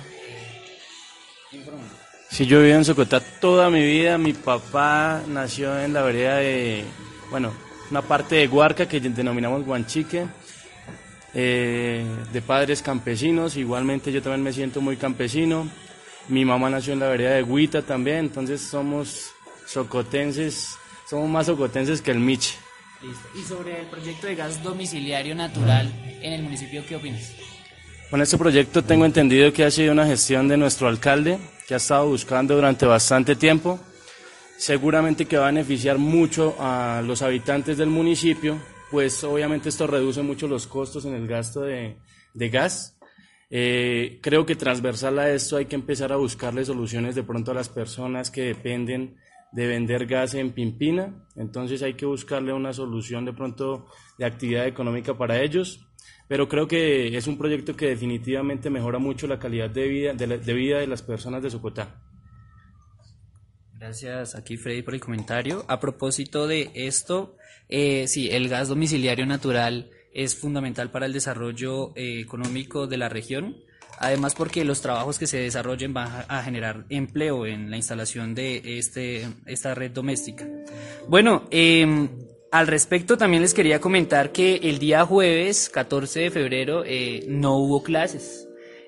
[2.30, 4.18] Sí, yo viví en Socotá toda mi vida.
[4.18, 6.84] Mi papá nació en la vereda de,
[7.30, 7.52] bueno,
[7.90, 10.26] una parte de Huarca que denominamos Guanchique,
[11.32, 13.56] eh, de padres campesinos.
[13.56, 15.68] Igualmente yo también me siento muy campesino.
[16.28, 19.32] Mi mamá nació en la vereda de Huita también, entonces somos
[19.66, 20.76] socotenses,
[21.08, 22.56] somos más socotenses que el Miche.
[23.34, 27.34] Y sobre el proyecto de gas domiciliario natural en el municipio, ¿qué opinas?
[28.10, 31.78] Con este proyecto tengo entendido que ha sido una gestión de nuestro alcalde, que ha
[31.78, 33.80] estado buscando durante bastante tiempo.
[34.56, 38.58] Seguramente que va a beneficiar mucho a los habitantes del municipio,
[38.90, 41.96] pues obviamente esto reduce mucho los costos en el gasto de,
[42.34, 42.96] de gas.
[43.50, 47.54] Eh, creo que transversal a esto hay que empezar a buscarle soluciones de pronto a
[47.54, 49.16] las personas que dependen
[49.54, 53.86] de vender gas en Pimpina, entonces hay que buscarle una solución de pronto
[54.18, 55.86] de actividad económica para ellos,
[56.26, 60.26] pero creo que es un proyecto que definitivamente mejora mucho la calidad de vida de,
[60.26, 62.02] la, vida de las personas de Socotá.
[63.78, 65.64] Gracias aquí Freddy por el comentario.
[65.68, 67.36] A propósito de esto,
[67.68, 73.08] eh, sí, el gas domiciliario natural es fundamental para el desarrollo eh, económico de la
[73.08, 73.56] región.
[73.98, 78.78] Además, porque los trabajos que se desarrollen van a generar empleo en la instalación de
[78.78, 80.46] este, esta red doméstica.
[81.08, 82.08] Bueno, eh,
[82.54, 87.56] al respecto también les quería comentar que el día jueves, 14 de febrero, eh, no
[87.56, 88.43] hubo clases.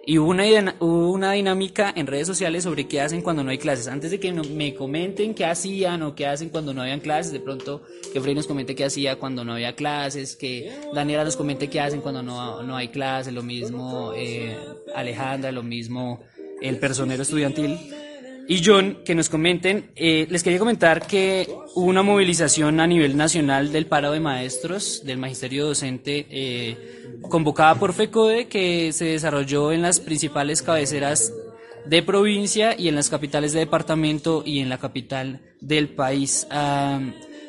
[0.08, 0.44] Y hubo una,
[0.78, 3.88] hubo una dinámica en redes sociales sobre qué hacen cuando no hay clases.
[3.88, 7.40] Antes de que me comenten qué hacían o qué hacen cuando no habían clases, de
[7.40, 11.68] pronto que Frey nos comente qué hacía cuando no había clases, que Daniela nos comente
[11.68, 14.56] qué hacen cuando no, no hay clases, lo mismo eh,
[14.94, 16.22] Alejandra, lo mismo
[16.62, 17.76] el personero estudiantil.
[18.48, 23.16] Y John, que nos comenten, eh, les quería comentar que hubo una movilización a nivel
[23.16, 26.76] nacional del paro de maestros, del magisterio docente, eh,
[27.28, 31.32] convocada por FECODE, que se desarrolló en las principales cabeceras
[31.86, 36.46] de provincia y en las capitales de departamento y en la capital del país.
[36.50, 37.00] Ah,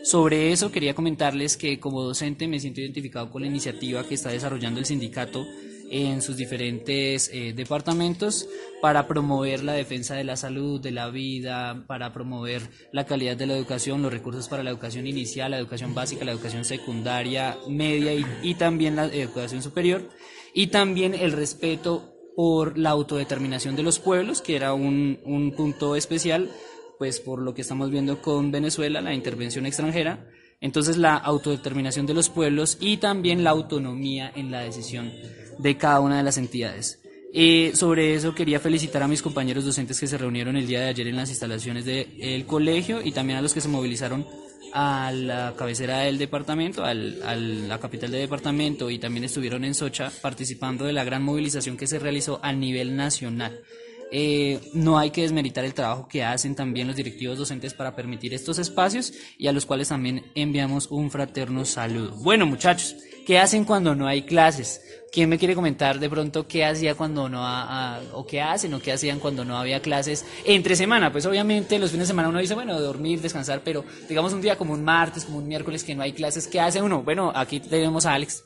[0.04, 4.30] sobre eso quería comentarles que como docente me siento identificado con la iniciativa que está
[4.30, 5.46] desarrollando el sindicato
[5.90, 8.48] en sus diferentes eh, departamentos
[8.82, 13.48] para promover la defensa de la salud, de la vida, para promover la calidad de
[13.48, 18.14] la educación, los recursos para la educación inicial, la educación básica, la educación secundaria, media
[18.14, 20.10] y, y también la educación superior,
[20.54, 25.96] y también el respeto por la autodeterminación de los pueblos, que era un, un punto
[25.96, 26.52] especial,
[27.00, 30.28] pues por lo que estamos viendo con Venezuela, la intervención extranjera,
[30.62, 35.12] entonces la autodeterminación de los pueblos y también la autonomía en la decisión
[35.58, 37.00] de cada una de las entidades.
[37.34, 40.88] Y sobre eso quería felicitar a mis compañeros docentes que se reunieron el día de
[40.88, 44.26] ayer en las instalaciones del colegio y también a los que se movilizaron
[44.74, 49.74] a la cabecera del departamento, al, a la capital del departamento y también estuvieron en
[49.74, 53.62] Socha participando de la gran movilización que se realizó a nivel nacional.
[54.10, 58.34] Eh, no hay que desmeritar el trabajo que hacen también los directivos docentes para permitir
[58.34, 62.12] estos espacios y a los cuales también enviamos un fraterno saludo.
[62.18, 62.96] Bueno muchachos,
[63.28, 64.80] ¿qué hacen cuando no hay clases?
[65.12, 68.80] ¿Quién me quiere comentar de pronto qué hacía cuando no ha, o qué hacen o
[68.80, 71.12] qué hacían cuando no había clases entre semana?
[71.12, 74.58] Pues obviamente los fines de semana uno dice, bueno, dormir, descansar, pero digamos un día
[74.58, 77.04] como un martes, como un miércoles que no hay clases, ¿qué hace uno?
[77.04, 78.46] Bueno, aquí tenemos a Alex.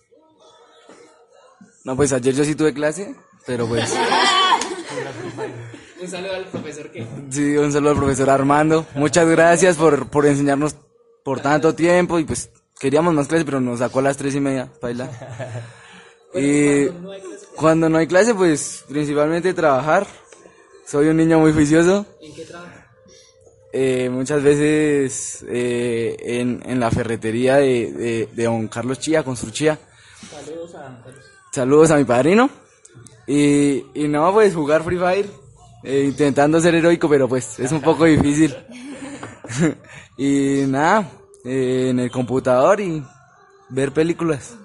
[1.83, 3.15] No, pues ayer yo sí tuve clase,
[3.45, 3.95] pero pues...
[6.01, 7.05] un saludo al profesor que...
[7.29, 8.87] Sí, un saludo al profesor Armando.
[8.95, 10.75] Muchas gracias por, por enseñarnos
[11.23, 12.49] por tanto tiempo y pues
[12.81, 15.09] queríamos más clases, pero nos sacó a las tres y media, baila.
[16.33, 16.87] Y
[17.57, 20.07] cuando no hay clase, pues principalmente trabajar.
[20.85, 22.05] Soy un niño muy juicioso.
[22.21, 22.87] ¿En qué trabaja?
[23.73, 29.37] Eh, muchas veces eh, en, en, la ferretería de, de, de, don Carlos Chía, con
[29.37, 29.77] su Chía.
[30.29, 31.03] Saludos a
[31.51, 32.49] Saludos a mi padrino.
[33.27, 35.29] Y, y no, pues jugar Free Fire,
[35.83, 38.55] eh, intentando ser heroico, pero pues es un poco difícil.
[40.17, 41.09] y nada,
[41.45, 43.03] eh, en el computador y
[43.69, 44.55] ver películas.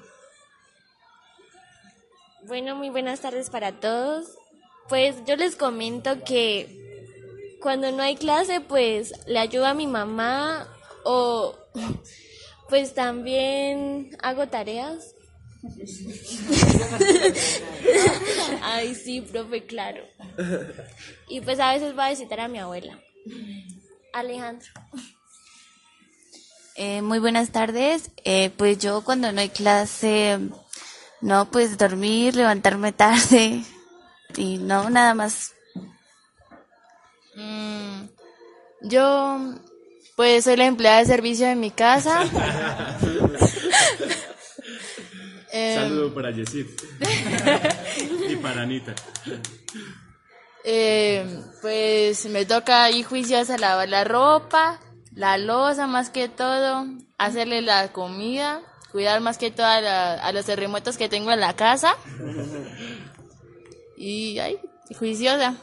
[2.47, 4.27] Bueno, muy buenas tardes para todos.
[4.89, 10.69] Pues yo les comento que cuando no hay clase, pues le ayudo a mi mamá
[11.05, 11.57] o
[12.69, 15.15] pues también hago tareas.
[18.62, 20.05] Ay, sí, profe, claro.
[21.29, 23.01] Y pues a veces va a visitar a mi abuela.
[24.12, 24.69] Alejandro.
[26.77, 28.11] Eh, muy buenas tardes.
[28.25, 30.39] Eh, pues yo cuando no hay clase,
[31.21, 33.62] no, pues dormir, levantarme tarde
[34.37, 35.55] y no, nada más.
[37.35, 38.05] Mm,
[38.83, 39.55] yo,
[40.17, 42.25] pues soy la empleada de servicio de mi casa.
[45.53, 46.67] Em, Saludo para Yesid
[48.29, 48.95] y para Anita.
[50.65, 51.25] Eh,
[51.62, 54.79] pues me toca ir juiciosa lavar la ropa,
[55.17, 56.87] la losa más que todo,
[57.19, 58.61] hacerle la comida,
[58.93, 61.97] cuidar más que todo a, la- a los terremotos que tengo en la casa.
[63.97, 64.59] Y ay,
[64.99, 65.55] juiciosa.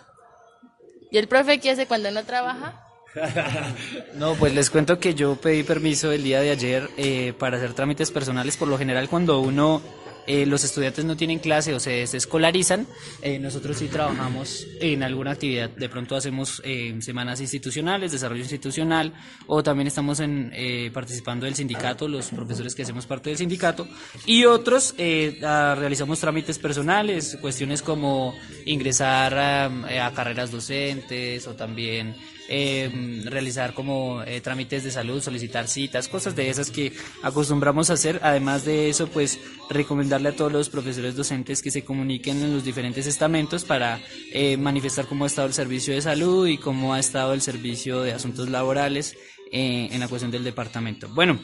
[1.12, 2.80] ¿Y el profe qué hace cuando no trabaja?
[4.16, 7.74] No, pues les cuento que yo pedí permiso el día de ayer eh, para hacer
[7.74, 8.58] trámites personales.
[8.58, 9.82] Por lo general, cuando uno,
[10.28, 12.88] eh, los estudiantes no tienen clase o se desescolarizan,
[13.22, 15.70] eh, nosotros sí trabajamos en alguna actividad.
[15.70, 19.14] De pronto hacemos eh, semanas institucionales, desarrollo institucional,
[19.48, 23.88] o también estamos en, eh, participando del sindicato, los profesores que hacemos parte del sindicato,
[24.26, 31.54] y otros eh, ah, realizamos trámites personales, cuestiones como ingresar a, a carreras docentes o
[31.54, 32.16] también
[32.50, 37.94] eh, realizar como eh, trámites de salud, solicitar citas, cosas de esas que acostumbramos a
[37.94, 38.20] hacer.
[38.24, 42.64] Además de eso, pues recomendarle a todos los profesores docentes que se comuniquen en los
[42.64, 44.00] diferentes estamentos para
[44.32, 48.02] eh, manifestar cómo ha estado el servicio de salud y cómo ha estado el servicio
[48.02, 49.16] de asuntos laborales
[49.52, 51.08] eh, en la cuestión del departamento.
[51.10, 51.40] Bueno,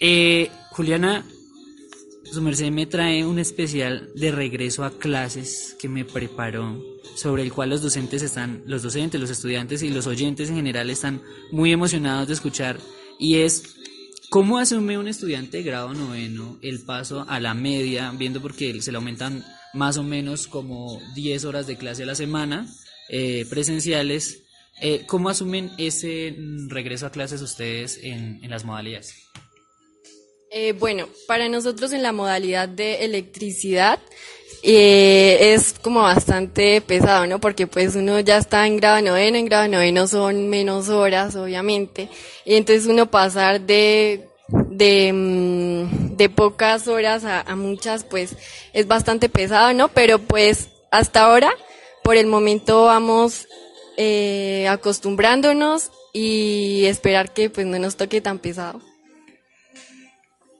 [0.00, 1.24] eh, Juliana,
[2.32, 6.82] su merced me trae un especial de regreso a clases que me preparó,
[7.14, 10.90] sobre el cual los docentes están, los docentes, los estudiantes y los oyentes en general
[10.90, 12.78] están muy emocionados de escuchar,
[13.18, 13.76] y es
[14.30, 18.92] cómo asume un estudiante de grado noveno el paso a la media, viendo porque se
[18.92, 22.66] le aumentan más o menos como 10 horas de clase a la semana,
[23.08, 24.42] eh, presenciales.
[24.80, 26.36] Eh, ¿Cómo asumen ese
[26.68, 29.27] regreso a clases ustedes en, en las modalidades?
[30.50, 33.98] Eh, bueno, para nosotros en la modalidad de electricidad
[34.62, 37.38] eh, es como bastante pesado, ¿no?
[37.38, 42.08] Porque pues uno ya está en grado noveno, en grado noveno son menos horas, obviamente,
[42.44, 44.28] y entonces uno pasar de
[44.70, 48.36] de, mm, de pocas horas a, a muchas, pues
[48.72, 49.88] es bastante pesado, ¿no?
[49.88, 51.50] Pero pues hasta ahora,
[52.02, 53.46] por el momento vamos
[53.96, 58.80] eh, acostumbrándonos y esperar que pues no nos toque tan pesado.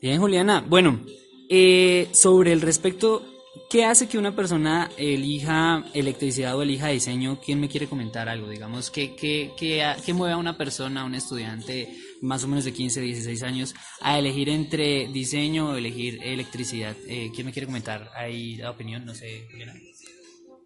[0.00, 0.64] Bien, Juliana.
[0.66, 1.00] Bueno,
[1.48, 3.24] eh, sobre el respecto,
[3.68, 7.40] ¿qué hace que una persona elija electricidad o elija diseño?
[7.44, 8.48] ¿Quién me quiere comentar algo?
[8.48, 12.72] Digamos, ¿qué, qué, qué, mueve a una persona, a un estudiante más o menos de
[12.72, 16.94] 15, 16 años, a elegir entre diseño o elegir electricidad?
[17.08, 19.04] Eh, ¿Quién me quiere comentar ahí la opinión?
[19.04, 19.74] No sé, Juliana.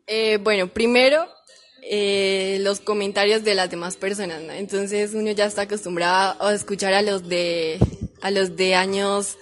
[0.07, 1.27] Eh, bueno, primero
[1.81, 4.53] eh, los comentarios de las demás personas, ¿no?
[4.53, 7.79] Entonces uno ya está acostumbrado a escuchar a los de
[8.23, 9.37] a los de años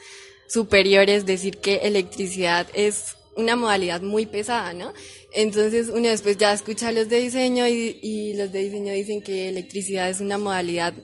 [0.48, 4.92] superiores decir que electricidad es una modalidad muy pesada, ¿no?
[5.32, 9.48] Entonces uno después ya escucha a los de diseño y, los de diseño dicen que
[9.48, 10.94] electricidad es una modalidad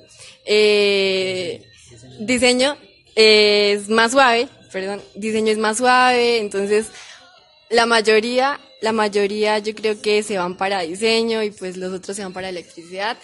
[0.45, 1.63] eh,
[2.21, 2.77] diseño
[3.15, 6.87] es más suave, perdón, diseño es más suave, entonces
[7.71, 12.17] la mayoría, la mayoría yo creo que se van para diseño y pues los otros
[12.17, 13.17] se van para electricidad.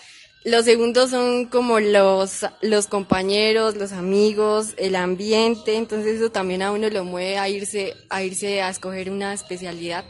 [0.44, 6.72] Los segundos son como los, los compañeros, los amigos, el ambiente, entonces eso también a
[6.72, 10.04] uno lo mueve a irse, a irse a escoger una especialidad.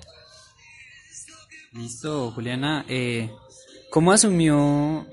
[1.73, 2.85] Listo, Juliana.
[2.89, 3.31] Eh,
[3.91, 5.07] ¿Cómo asumió,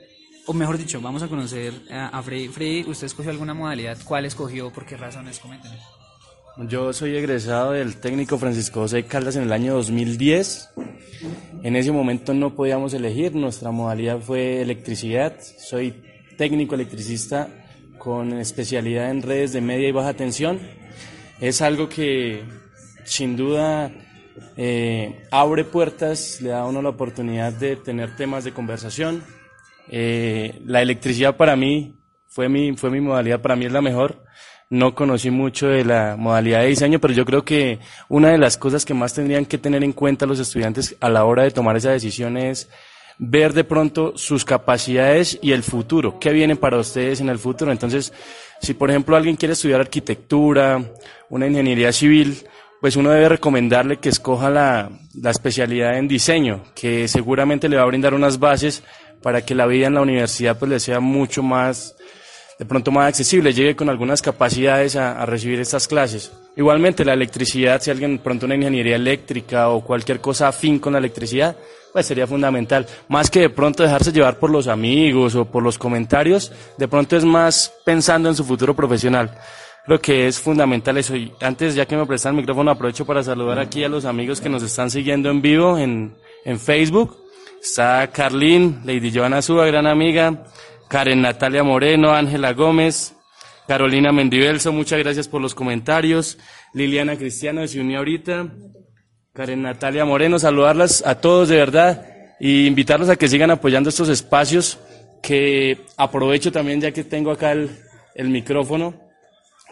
[0.46, 2.48] o mejor dicho, vamos a conocer a, Freddy?
[2.48, 3.98] Freddy, ¿usted escogió alguna modalidad?
[4.06, 4.72] ¿Cuál escogió?
[4.72, 5.40] ¿Por qué razones?
[5.40, 5.99] Coméntenos.
[6.68, 10.72] Yo soy egresado del técnico Francisco José Caldas en el año 2010.
[11.64, 15.40] En ese momento no podíamos elegir, nuestra modalidad fue electricidad.
[15.40, 16.04] Soy
[16.38, 17.48] técnico electricista
[17.98, 20.60] con especialidad en redes de media y baja tensión.
[21.40, 22.44] Es algo que
[23.06, 23.94] sin duda
[24.58, 29.24] eh, abre puertas, le da a uno la oportunidad de tener temas de conversación.
[29.88, 31.96] Eh, la electricidad para mí
[32.28, 34.24] fue mi, fue mi modalidad, para mí es la mejor.
[34.72, 38.56] No conocí mucho de la modalidad de diseño, pero yo creo que una de las
[38.56, 41.76] cosas que más tendrían que tener en cuenta los estudiantes a la hora de tomar
[41.76, 42.70] esa decisión es
[43.18, 47.72] ver de pronto sus capacidades y el futuro, qué viene para ustedes en el futuro.
[47.72, 48.14] Entonces,
[48.62, 50.84] si por ejemplo alguien quiere estudiar arquitectura,
[51.30, 52.38] una ingeniería civil,
[52.80, 57.82] pues uno debe recomendarle que escoja la, la especialidad en diseño, que seguramente le va
[57.82, 58.84] a brindar unas bases
[59.24, 61.96] para que la vida en la universidad pues le sea mucho más,
[62.60, 66.34] de pronto más accesible, llegue con algunas capacidades a, recibir estas clases.
[66.58, 71.00] Igualmente, la electricidad, si alguien pronto una ingeniería eléctrica o cualquier cosa afín con la
[71.00, 71.56] electricidad,
[71.94, 72.86] pues sería fundamental.
[73.08, 77.16] Más que de pronto dejarse llevar por los amigos o por los comentarios, de pronto
[77.16, 79.40] es más pensando en su futuro profesional.
[79.86, 81.16] Creo que es fundamental eso.
[81.16, 84.42] Y antes, ya que me prestan el micrófono, aprovecho para saludar aquí a los amigos
[84.42, 87.16] que nos están siguiendo en vivo en, en Facebook.
[87.62, 90.46] Está Carlín, Lady Joana Suba, gran amiga,
[90.90, 93.14] Karen Natalia Moreno, Ángela Gómez,
[93.68, 96.40] Carolina Mendivelso, muchas gracias por los comentarios.
[96.74, 98.48] Liliana Cristiano se unió ahorita.
[99.34, 102.06] Karen Natalia Moreno, saludarlas a todos de verdad
[102.40, 104.80] y invitarlos a que sigan apoyando estos espacios
[105.22, 107.70] que aprovecho también ya que tengo acá el,
[108.16, 108.96] el micrófono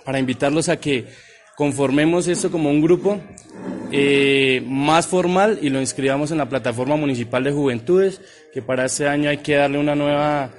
[0.05, 1.07] para invitarlos a que
[1.55, 3.20] conformemos esto como un grupo
[3.91, 8.22] eh, más formal y lo inscribamos en la plataforma municipal de juventudes,
[8.53, 10.51] que para este año hay que darle una nueva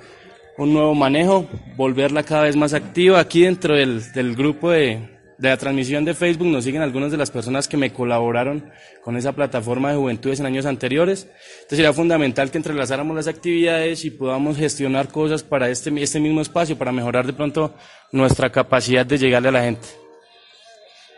[0.59, 1.46] un nuevo manejo,
[1.76, 3.20] volverla cada vez más activa.
[3.20, 7.16] Aquí dentro del, del grupo de, de, la transmisión de Facebook nos siguen algunas de
[7.16, 8.70] las personas que me colaboraron
[9.02, 11.28] con esa plataforma de juventudes en años anteriores.
[11.30, 16.40] Entonces sería fundamental que entrelazáramos las actividades y podamos gestionar cosas para este, este mismo
[16.40, 17.72] espacio, para mejorar de pronto
[18.11, 19.86] nuestra capacidad de llegarle a la gente.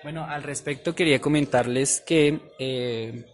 [0.02, 3.24] Bueno, al respecto quería comentarles que eh,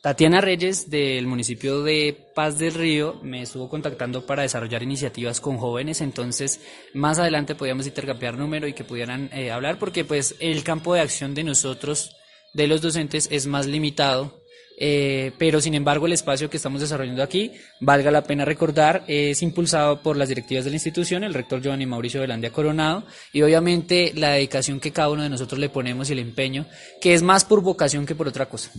[0.00, 5.58] Tatiana Reyes del municipio de Paz del Río me estuvo contactando para desarrollar iniciativas con
[5.58, 6.60] jóvenes, entonces
[6.94, 11.00] más adelante podíamos intercambiar número y que pudieran eh, hablar porque pues el campo de
[11.00, 12.14] acción de nosotros,
[12.54, 14.40] de los docentes, es más limitado
[14.80, 19.42] eh, pero sin embargo el espacio que estamos desarrollando aquí, valga la pena recordar, es
[19.42, 24.12] impulsado por las directivas de la institución, el rector Giovanni Mauricio Velandia Coronado, y obviamente
[24.14, 26.66] la dedicación que cada uno de nosotros le ponemos y el empeño,
[27.00, 28.70] que es más por vocación que por otra cosa.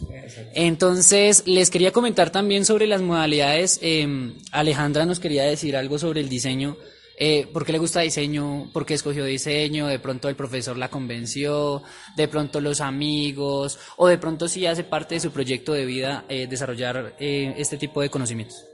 [0.54, 6.22] Entonces, les quería comentar también sobre las modalidades, eh, Alejandra nos quería decir algo sobre
[6.22, 6.78] el diseño
[7.20, 10.90] eh, por qué le gusta diseño, por qué escogió diseño, de pronto el profesor la
[10.90, 11.84] convenció,
[12.16, 16.26] de pronto los amigos, o de pronto si hace parte de su proyecto de vida
[16.30, 18.66] eh, desarrollar eh, este tipo de conocimientos.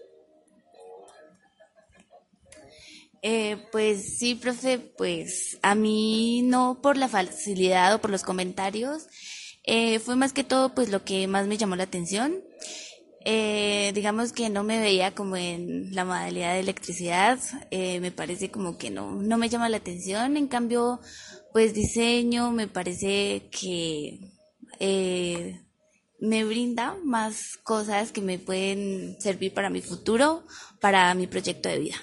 [3.27, 9.07] Eh, pues sí, profe, pues a mí no por la facilidad o por los comentarios,
[9.63, 12.43] eh, fue más que todo pues lo que más me llamó la atención.
[13.27, 17.39] Eh, digamos que no me veía como en la modalidad de electricidad,
[17.71, 20.99] eh, me parece como que no, no me llama la atención, en cambio,
[21.51, 24.19] pues diseño me parece que
[24.79, 25.59] eh,
[26.19, 30.43] me brinda más cosas que me pueden servir para mi futuro,
[30.79, 31.95] para mi proyecto de vida.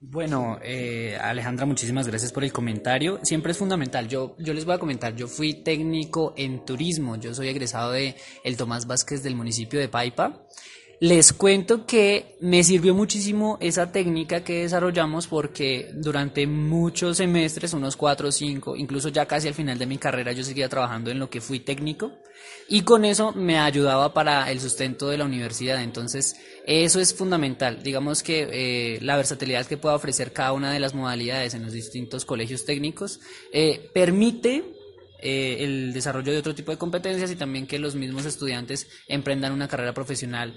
[0.00, 3.18] Bueno, eh, Alejandra, muchísimas gracias por el comentario.
[3.24, 4.06] Siempre es fundamental.
[4.06, 7.16] Yo, yo les voy a comentar, yo fui técnico en turismo.
[7.16, 10.46] Yo soy egresado de el Tomás Vázquez del municipio de Paipa.
[11.00, 17.94] Les cuento que me sirvió muchísimo esa técnica que desarrollamos porque durante muchos semestres, unos
[17.96, 21.20] cuatro o cinco, incluso ya casi al final de mi carrera, yo seguía trabajando en
[21.20, 22.12] lo que fui técnico
[22.68, 25.80] y con eso me ayudaba para el sustento de la universidad.
[25.82, 26.34] Entonces,
[26.68, 27.82] eso es fundamental.
[27.82, 31.72] Digamos que eh, la versatilidad que pueda ofrecer cada una de las modalidades en los
[31.72, 33.20] distintos colegios técnicos
[33.54, 34.64] eh, permite
[35.22, 39.52] eh, el desarrollo de otro tipo de competencias y también que los mismos estudiantes emprendan
[39.52, 40.54] una carrera profesional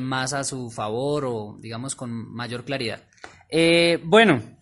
[0.00, 3.04] más a su favor o digamos con mayor claridad.
[4.02, 4.59] Bueno,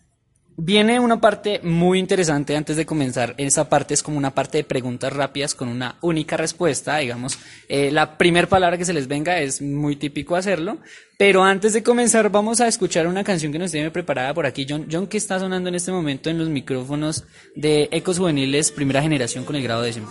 [0.61, 3.33] Viene una parte muy interesante antes de comenzar.
[3.37, 6.97] Esa parte es como una parte de preguntas rápidas con una única respuesta.
[6.97, 7.39] Digamos,
[7.69, 10.79] eh, la primera palabra que se les venga es muy típico hacerlo.
[11.17, 14.67] Pero antes de comenzar, vamos a escuchar una canción que nos tiene preparada por aquí.
[14.69, 17.23] John, John, que está sonando en este momento en los micrófonos
[17.55, 20.09] de Ecos Juveniles, primera generación con el grado décimo.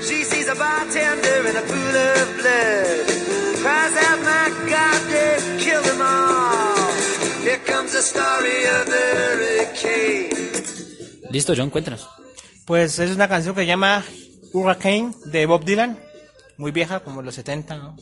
[0.00, 0.54] She sees a
[11.30, 12.08] Listo, John, cuéntanos.
[12.66, 14.04] Pues es una canción que se llama
[14.52, 15.98] Hurricane de Bob Dylan.
[16.56, 17.96] Muy vieja, como los 70, ¿no?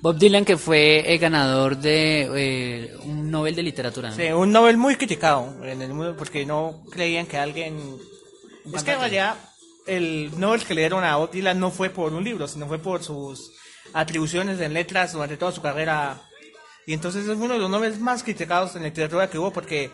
[0.00, 4.10] Bob Dylan, que fue el ganador de eh, un Nobel de Literatura.
[4.10, 4.16] ¿no?
[4.16, 7.78] Sí, un Nobel muy criticado en el mundo porque no creían que alguien...
[8.74, 9.36] Es que en realidad
[9.86, 12.78] el Nobel que le dieron a Bob Dylan no fue por un libro, sino fue
[12.78, 13.52] por sus
[13.92, 16.22] atribuciones en letras durante toda su carrera.
[16.88, 19.90] Y entonces es uno de los Nobel más criticados en literatura que hubo porque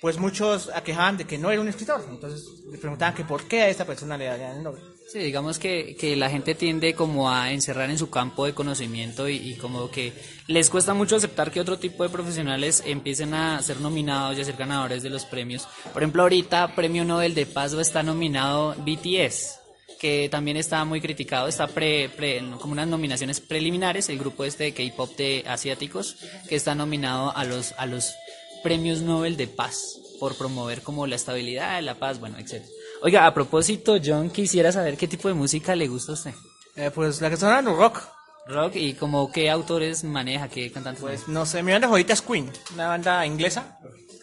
[0.00, 2.02] pues muchos aquejaban de que no era un escritor.
[2.08, 4.80] Entonces le preguntaban que por qué a esta persona le darían el Nobel.
[5.12, 9.28] Sí, digamos que, que la gente tiende como a encerrar en su campo de conocimiento
[9.28, 10.14] y, y, como que
[10.46, 14.44] les cuesta mucho aceptar que otro tipo de profesionales empiecen a ser nominados y a
[14.46, 15.68] ser ganadores de los premios.
[15.92, 19.57] Por ejemplo, ahorita Premio Nobel de Paz está nominado BTS,
[19.98, 24.64] que también está muy criticado, está pre, pre, como unas nominaciones preliminares, el grupo este
[24.64, 26.16] de K-pop de asiáticos,
[26.48, 28.14] que está nominado a los, a los
[28.62, 29.94] premios Nobel de Paz.
[30.20, 32.64] por promover como la estabilidad, la paz, bueno, etc.
[33.02, 36.34] Oiga, a propósito, John, quisiera saber qué tipo de música le gusta a usted.
[36.74, 38.02] Eh, pues la que suena rock.
[38.48, 41.00] Rock y como qué autores maneja, qué cantantes.
[41.02, 43.78] Pues no sé, mi banda favorita es Queen, una banda inglesa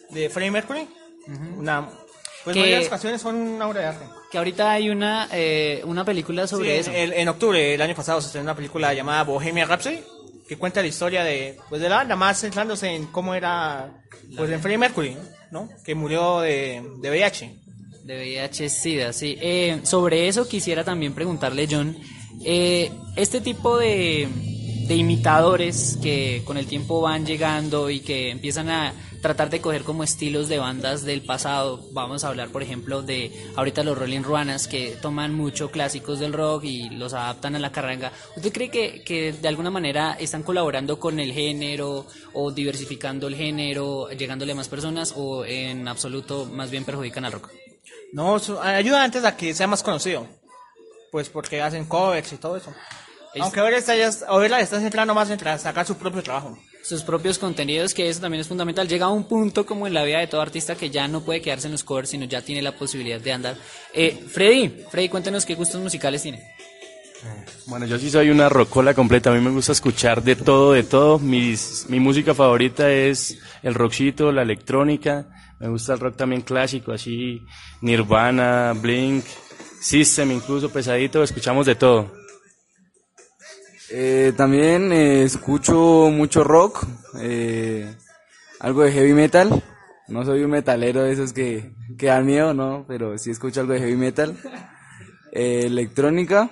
[0.10, 0.88] de Freddie Mercury.
[1.58, 1.88] Una,
[2.44, 4.06] pues Que- varias canciones son una obra de arte.
[4.36, 6.92] Que ahorita hay una eh, una película sobre Sí, eso.
[6.92, 10.00] el- en octubre del año pasado se estrenó una película llamada Bohemian Rhapsody
[10.46, 13.94] que cuenta la historia de pues de la banda más centrándose en cómo era
[14.36, 15.16] pues en Freddie Mercury,
[15.52, 15.70] ¿no?
[15.86, 17.56] Que murió de, de VIH.
[18.04, 19.38] De VIH-Sida, sí.
[19.40, 21.98] Eh, sobre eso quisiera también preguntarle, John,
[22.44, 24.28] eh, este tipo de,
[24.86, 28.94] de imitadores que con el tiempo van llegando y que empiezan a
[29.26, 33.32] tratar de coger como estilos de bandas del pasado, vamos a hablar por ejemplo de
[33.56, 37.72] ahorita los Rolling Ruanas que toman mucho clásicos del rock y los adaptan a la
[37.72, 38.12] carranga.
[38.36, 43.36] ¿Usted cree que, que de alguna manera están colaborando con el género o diversificando el
[43.36, 47.50] género, llegándole a más personas o en absoluto más bien perjudican al rock?
[48.14, 50.28] No, ayuda antes a que sea más conocido.
[51.12, 52.72] Pues porque hacen covers y todo eso.
[53.40, 56.60] Aunque ahora está, ya, ahora está centrando más en sacar su propio trabajo.
[56.86, 58.88] Sus propios contenidos, que eso también es fundamental.
[58.88, 61.42] Llega a un punto como en la vida de todo artista que ya no puede
[61.42, 63.58] quedarse en los covers, sino ya tiene la posibilidad de andar.
[63.92, 66.44] Eh, Freddy, Freddy, cuéntenos qué gustos musicales tiene.
[67.66, 69.32] Bueno, yo sí soy una rocola completa.
[69.32, 71.18] A mí me gusta escuchar de todo, de todo.
[71.18, 75.28] Mis, mi música favorita es el rockcito, la electrónica.
[75.60, 77.42] Me gusta el rock también clásico, así
[77.82, 79.26] Nirvana, Blink,
[79.82, 81.24] System, incluso pesadito.
[81.24, 82.25] Escuchamos de todo.
[83.92, 86.86] Eh, también eh, escucho mucho rock,
[87.20, 87.96] eh,
[88.60, 89.64] algo de heavy metal.
[90.08, 92.86] No soy un metalero de esos que, que dan miedo, ¿no?
[92.88, 94.38] Pero sí escucho algo de heavy metal.
[95.32, 96.50] Eh, electrónica,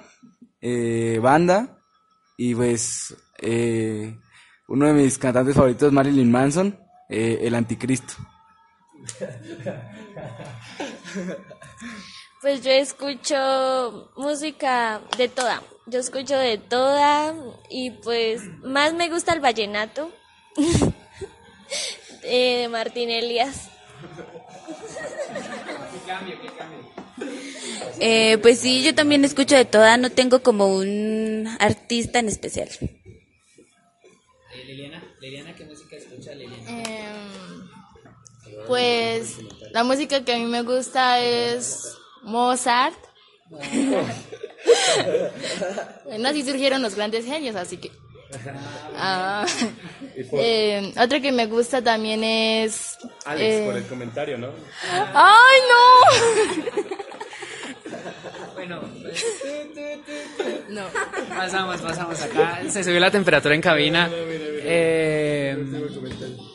[0.62, 1.80] eh, banda
[2.38, 3.16] y pues
[4.68, 6.80] uno de mis cantantes favoritos es Marilyn Manson,
[7.10, 8.14] el anticristo.
[12.42, 15.62] Pues yo escucho música de toda.
[15.86, 17.36] Yo escucho de toda
[17.70, 20.12] y pues más me gusta el vallenato
[22.24, 23.70] eh, de Martín Elías.
[28.00, 32.68] Eh, pues sí, yo también escucho de toda, no tengo como un artista en especial.
[34.66, 36.70] Liliana, Liliana, ¿qué música escucha Liliana?
[36.70, 37.70] Em,
[38.68, 39.38] pues
[39.72, 42.98] la música que a mí me gusta es Mozart.
[46.05, 47.91] bueno, así surgieron los grandes genios, así que...
[48.95, 49.45] Ah,
[50.34, 52.97] eh, otra que me gusta también es...
[53.38, 54.49] eh, comentario, ¿no?
[55.14, 57.03] ¡Ay, no!
[58.53, 58.82] Bueno,
[60.70, 60.84] no.
[61.36, 62.61] pasamos, pasamos acá.
[62.70, 64.09] Se subió la temperatura en cabina.
[64.11, 65.57] Eh,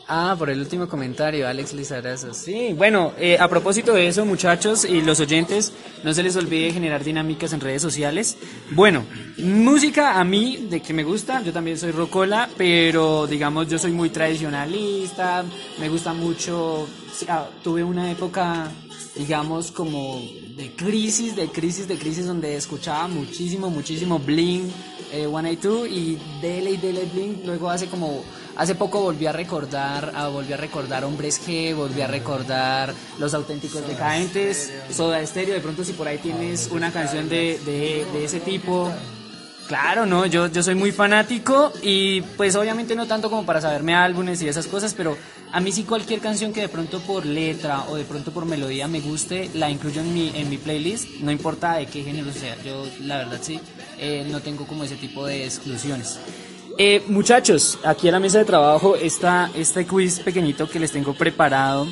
[0.09, 2.33] ah, por el último comentario, Alex Lizarazo.
[2.33, 5.71] Sí, bueno, eh, a propósito de eso, muchachos y los oyentes,
[6.03, 8.37] no se les olvide generar dinámicas en redes sociales.
[8.71, 9.05] Bueno,
[9.37, 13.91] música a mí, de que me gusta, yo también soy rocola, pero digamos, yo soy
[13.91, 15.45] muy tradicionalista,
[15.79, 16.87] me gusta mucho.
[17.27, 18.69] ah, tuve una época
[19.15, 20.21] digamos, como
[20.55, 24.71] de crisis, de crisis, de crisis, donde escuchaba muchísimo, muchísimo Blink,
[25.11, 27.45] eh, 182 y Dele y Dele Blink.
[27.45, 28.23] Luego hace como,
[28.55, 33.33] hace poco volví a recordar, ah, volví a recordar Hombres G, volví a recordar Los
[33.33, 35.53] Auténticos Decadentes, Soda Stereo.
[35.53, 38.91] De pronto, si por ahí tienes una canción de, de, de ese tipo.
[39.69, 43.93] Claro, no, yo, yo soy muy fanático y pues obviamente no tanto como para saberme
[43.93, 45.15] álbumes y esas cosas, pero
[45.51, 48.87] a mí sí cualquier canción que de pronto por letra o de pronto por melodía
[48.87, 52.57] me guste, la incluyo en mi, en mi playlist, no importa de qué género sea,
[52.63, 53.59] yo la verdad sí,
[53.99, 56.19] eh, no tengo como ese tipo de exclusiones.
[56.77, 61.13] Eh, muchachos, aquí a la mesa de trabajo está este quiz pequeñito que les tengo
[61.13, 61.87] preparado.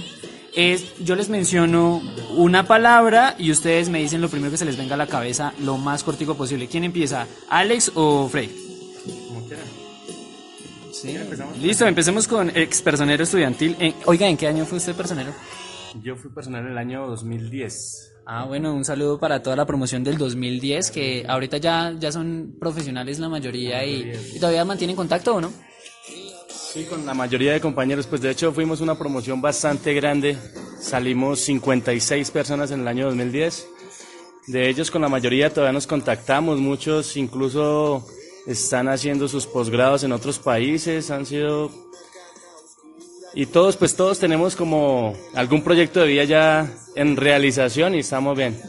[0.55, 2.01] Es, yo les menciono
[2.35, 5.53] una palabra y ustedes me dicen lo primero que se les venga a la cabeza
[5.59, 6.67] lo más cortico posible.
[6.67, 7.27] ¿Quién empieza?
[7.49, 8.49] ¿Alex o Frey?
[10.93, 11.15] Sí.
[11.61, 13.75] Listo, empecemos con ex personero estudiantil.
[13.79, 15.31] Eh, oiga, ¿en qué año fue usted personero?
[16.01, 18.16] Yo fui personal en el año 2010.
[18.29, 22.57] Ah, bueno, un saludo para toda la promoción del 2010, que ahorita ya, ya son
[22.59, 25.49] profesionales la mayoría y, y todavía mantienen contacto o no?
[26.49, 30.37] Sí, con la mayoría de compañeros, pues de hecho fuimos una promoción bastante grande.
[30.81, 33.65] Salimos 56 personas en el año 2010.
[34.47, 38.05] De ellos con la mayoría todavía nos contactamos, muchos incluso
[38.45, 41.71] están haciendo sus posgrados en otros países, han sido...
[43.39, 48.35] Y todos, pues todos tenemos como algún proyecto de vida ya en realización y estamos
[48.35, 48.59] bien.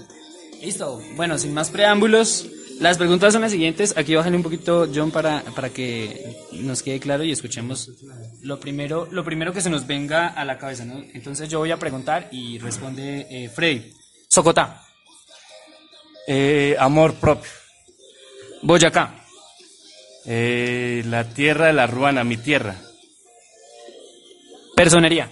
[0.60, 1.00] Listo.
[1.16, 2.46] Bueno, sin más preámbulos,
[2.78, 3.96] las preguntas son las siguientes.
[3.96, 7.92] Aquí bájale un poquito, John, para, para que nos quede claro y escuchemos
[8.42, 11.02] lo primero, lo primero que se nos venga a la cabeza, ¿no?
[11.14, 13.90] Entonces yo voy a preguntar y responde eh, Freddy.
[14.28, 14.82] Socotá.
[16.26, 17.50] Eh, amor propio.
[18.60, 19.14] Boyacá.
[20.26, 22.76] Eh, la tierra de la ruana, mi tierra.
[24.78, 25.28] Personería.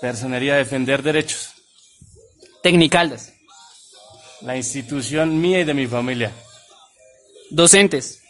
[0.00, 1.54] Personería, defender derechos.
[2.64, 3.32] Tecnicaldas.
[4.40, 6.32] La institución mía y de mi familia.
[7.50, 8.20] Docentes.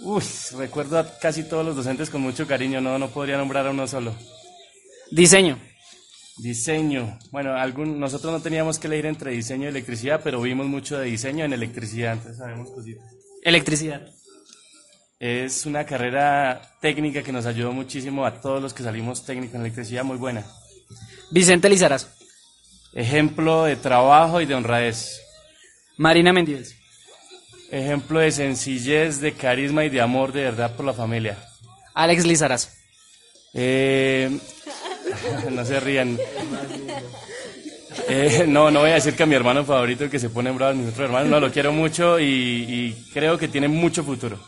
[0.00, 0.22] Uy,
[0.56, 3.86] recuerdo a casi todos los docentes con mucho cariño, no, no podría nombrar a uno
[3.86, 4.16] solo.
[5.12, 5.60] Diseño.
[6.38, 7.20] Diseño.
[7.30, 11.06] Bueno, algún, nosotros no teníamos que leer entre diseño y electricidad, pero vimos mucho de
[11.06, 13.04] diseño en electricidad, entonces sabemos cositas.
[13.44, 14.12] Electricidad.
[15.22, 19.60] Es una carrera técnica que nos ayudó muchísimo a todos los que salimos técnicos en
[19.60, 20.44] electricidad, muy buena.
[21.30, 22.08] Vicente Lizarazo.
[22.92, 25.20] Ejemplo de trabajo y de honradez.
[25.96, 26.74] Marina Mendívez.
[27.70, 31.38] Ejemplo de sencillez, de carisma y de amor de verdad por la familia.
[31.94, 32.70] Alex Lizarazo.
[33.54, 34.28] Eh,
[35.52, 36.18] no se rían.
[38.08, 40.50] Eh, no, no voy a decir que a mi hermano favorito, el que se pone
[40.50, 44.40] bravo, mi otro hermano, no, lo quiero mucho y, y creo que tiene mucho futuro.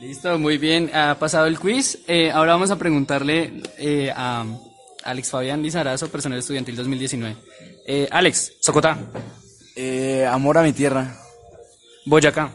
[0.00, 0.90] Listo, muy bien.
[0.94, 1.98] Ha pasado el quiz.
[2.06, 4.44] Eh, ahora vamos a preguntarle eh, a
[5.04, 7.36] Alex Fabián Lizarazo, personal estudiantil 2019.
[7.86, 8.98] Eh, Alex, Socotá.
[9.76, 11.16] Eh, amor a mi tierra.
[12.06, 12.50] Boyacá.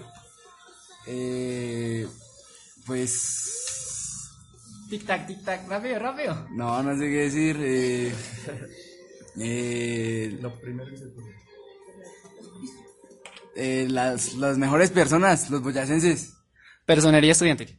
[1.08, 2.08] Eh,
[2.86, 4.32] pues.
[4.90, 6.48] Tic tac, tic tac, rápido, rápido.
[6.52, 7.58] No, no sé qué decir.
[7.62, 8.14] Eh,
[9.40, 11.06] eh, Lo primero que se
[13.56, 16.39] eh, las, las mejores personas, los boyacenses.
[16.90, 17.78] Personería estudiantil.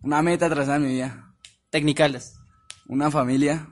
[0.00, 1.34] Una meta trazada en mi vida.
[1.70, 2.38] Tecnicaldas.
[2.86, 3.66] Una familia.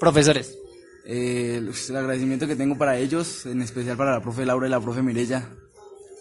[0.00, 0.56] Profesores.
[1.04, 4.80] Eh, el agradecimiento que tengo para ellos, en especial para la profe Laura y la
[4.80, 5.46] profe Mirella.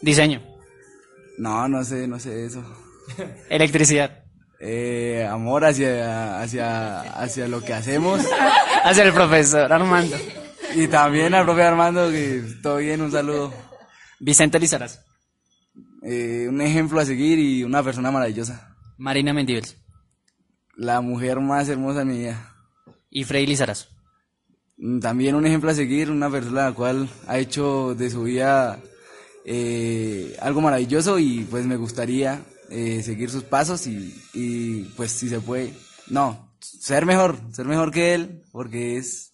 [0.01, 0.43] Diseño.
[1.37, 2.61] No, no sé, no sé eso.
[3.49, 4.25] Electricidad.
[4.59, 8.19] Eh, amor hacia, hacia, hacia lo que hacemos.
[8.83, 10.17] Hacia el profesor Armando.
[10.75, 13.53] Y también al profe Armando, que todo bien, un saludo.
[14.19, 15.08] Vicente Lizarazo.
[16.01, 18.75] Eh, un ejemplo a seguir y una persona maravillosa.
[18.97, 19.77] Marina Mendívez.
[20.75, 22.55] La mujer más hermosa de mi vida.
[23.09, 23.87] Y Freddy Lizarazo.
[24.77, 28.79] Mm, También un ejemplo a seguir, una persona la cual ha hecho de su vida
[29.45, 35.27] eh, algo maravilloso y pues me gustaría eh, seguir sus pasos y, y, pues si
[35.27, 35.73] se puede,
[36.07, 39.31] no, ser mejor, ser mejor que él porque es,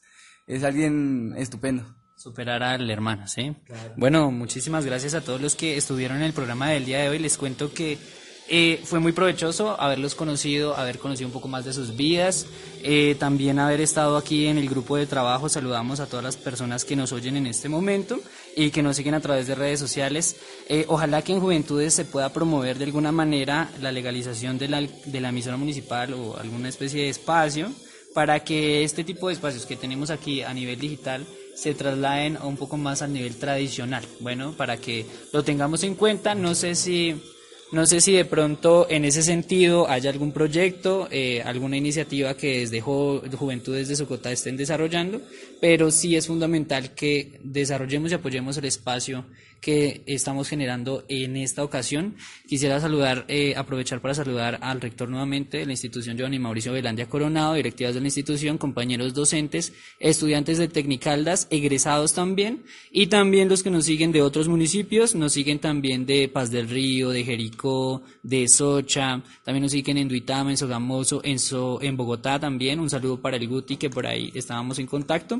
[0.47, 1.85] es alguien estupendo.
[2.25, 3.53] Superar al hermano, ¿sí?
[3.97, 7.19] Bueno, muchísimas gracias a todos los que estuvieron en el programa del día de hoy.
[7.19, 7.99] Les cuento que
[8.49, 12.47] eh, fue muy provechoso haberlos conocido, haber conocido un poco más de sus vidas,
[12.81, 15.49] eh, también haber estado aquí en el grupo de trabajo.
[15.49, 18.19] Saludamos a todas las personas que nos oyen en este momento
[18.55, 20.35] y que nos siguen a través de redes sociales.
[20.67, 24.81] Eh, ojalá que en Juventudes se pueda promover de alguna manera la legalización de la,
[24.81, 27.71] de la emisora municipal o alguna especie de espacio
[28.15, 31.23] para que este tipo de espacios que tenemos aquí a nivel digital
[31.55, 34.03] se trasladen un poco más al nivel tradicional.
[34.19, 37.15] Bueno, para que lo tengamos en cuenta, no sé si
[37.71, 42.59] no sé si de pronto en ese sentido haya algún proyecto, eh, alguna iniciativa que
[42.59, 45.21] desde Juventudes de Socotá estén desarrollando,
[45.59, 49.25] pero sí es fundamental que desarrollemos y apoyemos el espacio
[49.61, 52.15] que estamos generando en esta ocasión.
[52.47, 57.07] Quisiera saludar, eh, aprovechar para saludar al rector nuevamente de la institución Giovanni Mauricio Velandia
[57.09, 63.63] Coronado, directivas de la institución, compañeros docentes, estudiantes de Tecnicaldas, egresados también, y también los
[63.63, 68.03] que nos siguen de otros municipios, nos siguen también de Paz del Río, de Jericó,
[68.21, 72.79] de Socha, también nos siguen en Duitama, en Sogamoso, en, So- en Bogotá también.
[72.79, 75.39] Un saludo para el Guti, que por ahí estábamos en contacto.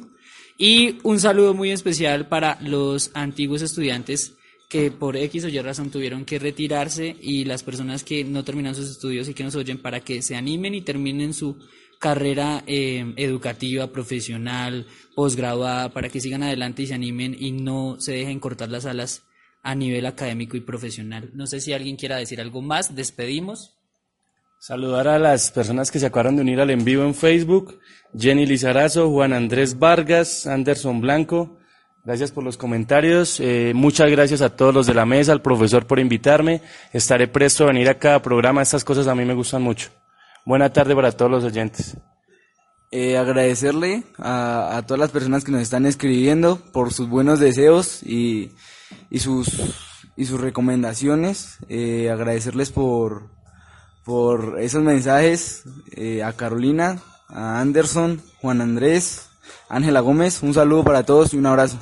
[0.58, 4.36] Y un saludo muy especial para los antiguos estudiantes
[4.70, 8.76] que por X o Y razón tuvieron que retirarse y las personas que no terminan
[8.76, 11.58] sus estudios y que nos oyen para que se animen y terminen su
[12.00, 14.86] carrera eh, educativa, profesional,
[15.16, 19.24] posgraduada, para que sigan adelante y se animen y no se dejen cortar las alas
[19.62, 21.32] a nivel académico y profesional.
[21.34, 23.75] No sé si alguien quiera decir algo más, despedimos.
[24.58, 27.80] Saludar a las personas que se acabaron de unir al en vivo en Facebook,
[28.18, 31.58] Jenny Lizarazo, Juan Andrés Vargas, Anderson Blanco.
[32.04, 33.40] Gracias por los comentarios.
[33.40, 36.62] Eh, muchas gracias a todos los de la mesa, al profesor por invitarme.
[36.94, 38.62] Estaré presto a venir a cada programa.
[38.62, 39.90] Estas cosas a mí me gustan mucho.
[40.46, 41.98] Buena tarde para todos los oyentes.
[42.92, 48.52] Eh, agradecerle a, todas las personas que nos están escribiendo por sus buenos deseos y,
[49.10, 49.50] y sus
[50.16, 51.58] y sus recomendaciones.
[51.68, 53.30] Eh, agradecerles por,
[54.06, 59.28] por esos mensajes eh, a Carolina, a Anderson, Juan Andrés,
[59.68, 60.42] Ángela Gómez.
[60.44, 61.78] Un saludo para todos y un abrazo.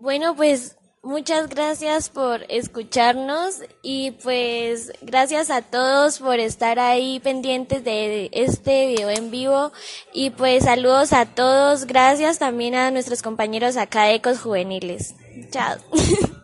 [0.00, 0.78] Bueno, pues
[1.08, 8.88] Muchas gracias por escucharnos y pues gracias a todos por estar ahí pendientes de este
[8.88, 9.72] video en vivo
[10.12, 11.86] y pues saludos a todos.
[11.86, 15.14] Gracias también a nuestros compañeros académicos juveniles.
[15.50, 15.76] Chao.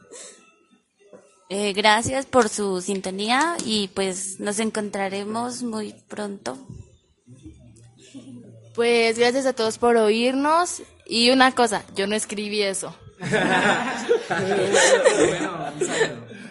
[1.50, 6.56] Eh, gracias por su sintonía y pues nos encontraremos muy pronto.
[8.74, 12.94] Pues gracias a todos por oírnos y una cosa, yo no escribí eso.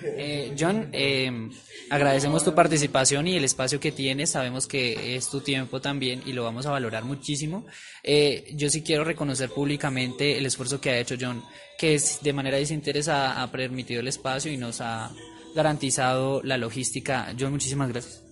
[0.06, 1.50] Eh, John, eh,
[1.94, 4.32] agradecemos tu participación y el espacio que tienes.
[4.32, 7.66] Sabemos que es tu tiempo también y lo vamos a valorar muchísimo.
[8.04, 11.44] Eh, yo sí quiero reconocer públicamente el esfuerzo que ha hecho John,
[11.78, 15.12] que es, de manera desinteresada ha permitido el espacio y nos ha
[15.56, 17.34] garantizado la logística.
[17.40, 18.24] John, muchísimas gracias.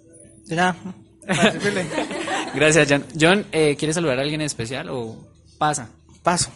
[0.48, 0.76] De nada.
[2.56, 3.06] Gracias, John.
[3.20, 5.92] John, eh, ¿quieres saludar a alguien en especial o pasa?
[6.24, 6.52] Paso.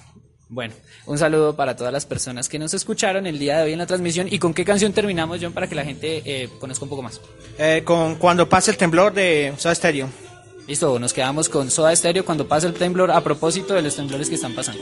[0.47, 0.75] Bueno,
[1.07, 3.87] un saludo para todas las personas que nos escucharon el día de hoy en la
[3.87, 4.27] transmisión.
[4.29, 7.19] ¿Y con qué canción terminamos, John, para que la gente eh, conozca un poco más?
[7.57, 10.09] Eh, con Cuando pase el temblor de Soda Stereo.
[10.67, 14.29] Listo, nos quedamos con Soda Stereo cuando pase el temblor a propósito de los temblores
[14.29, 14.81] que están pasando.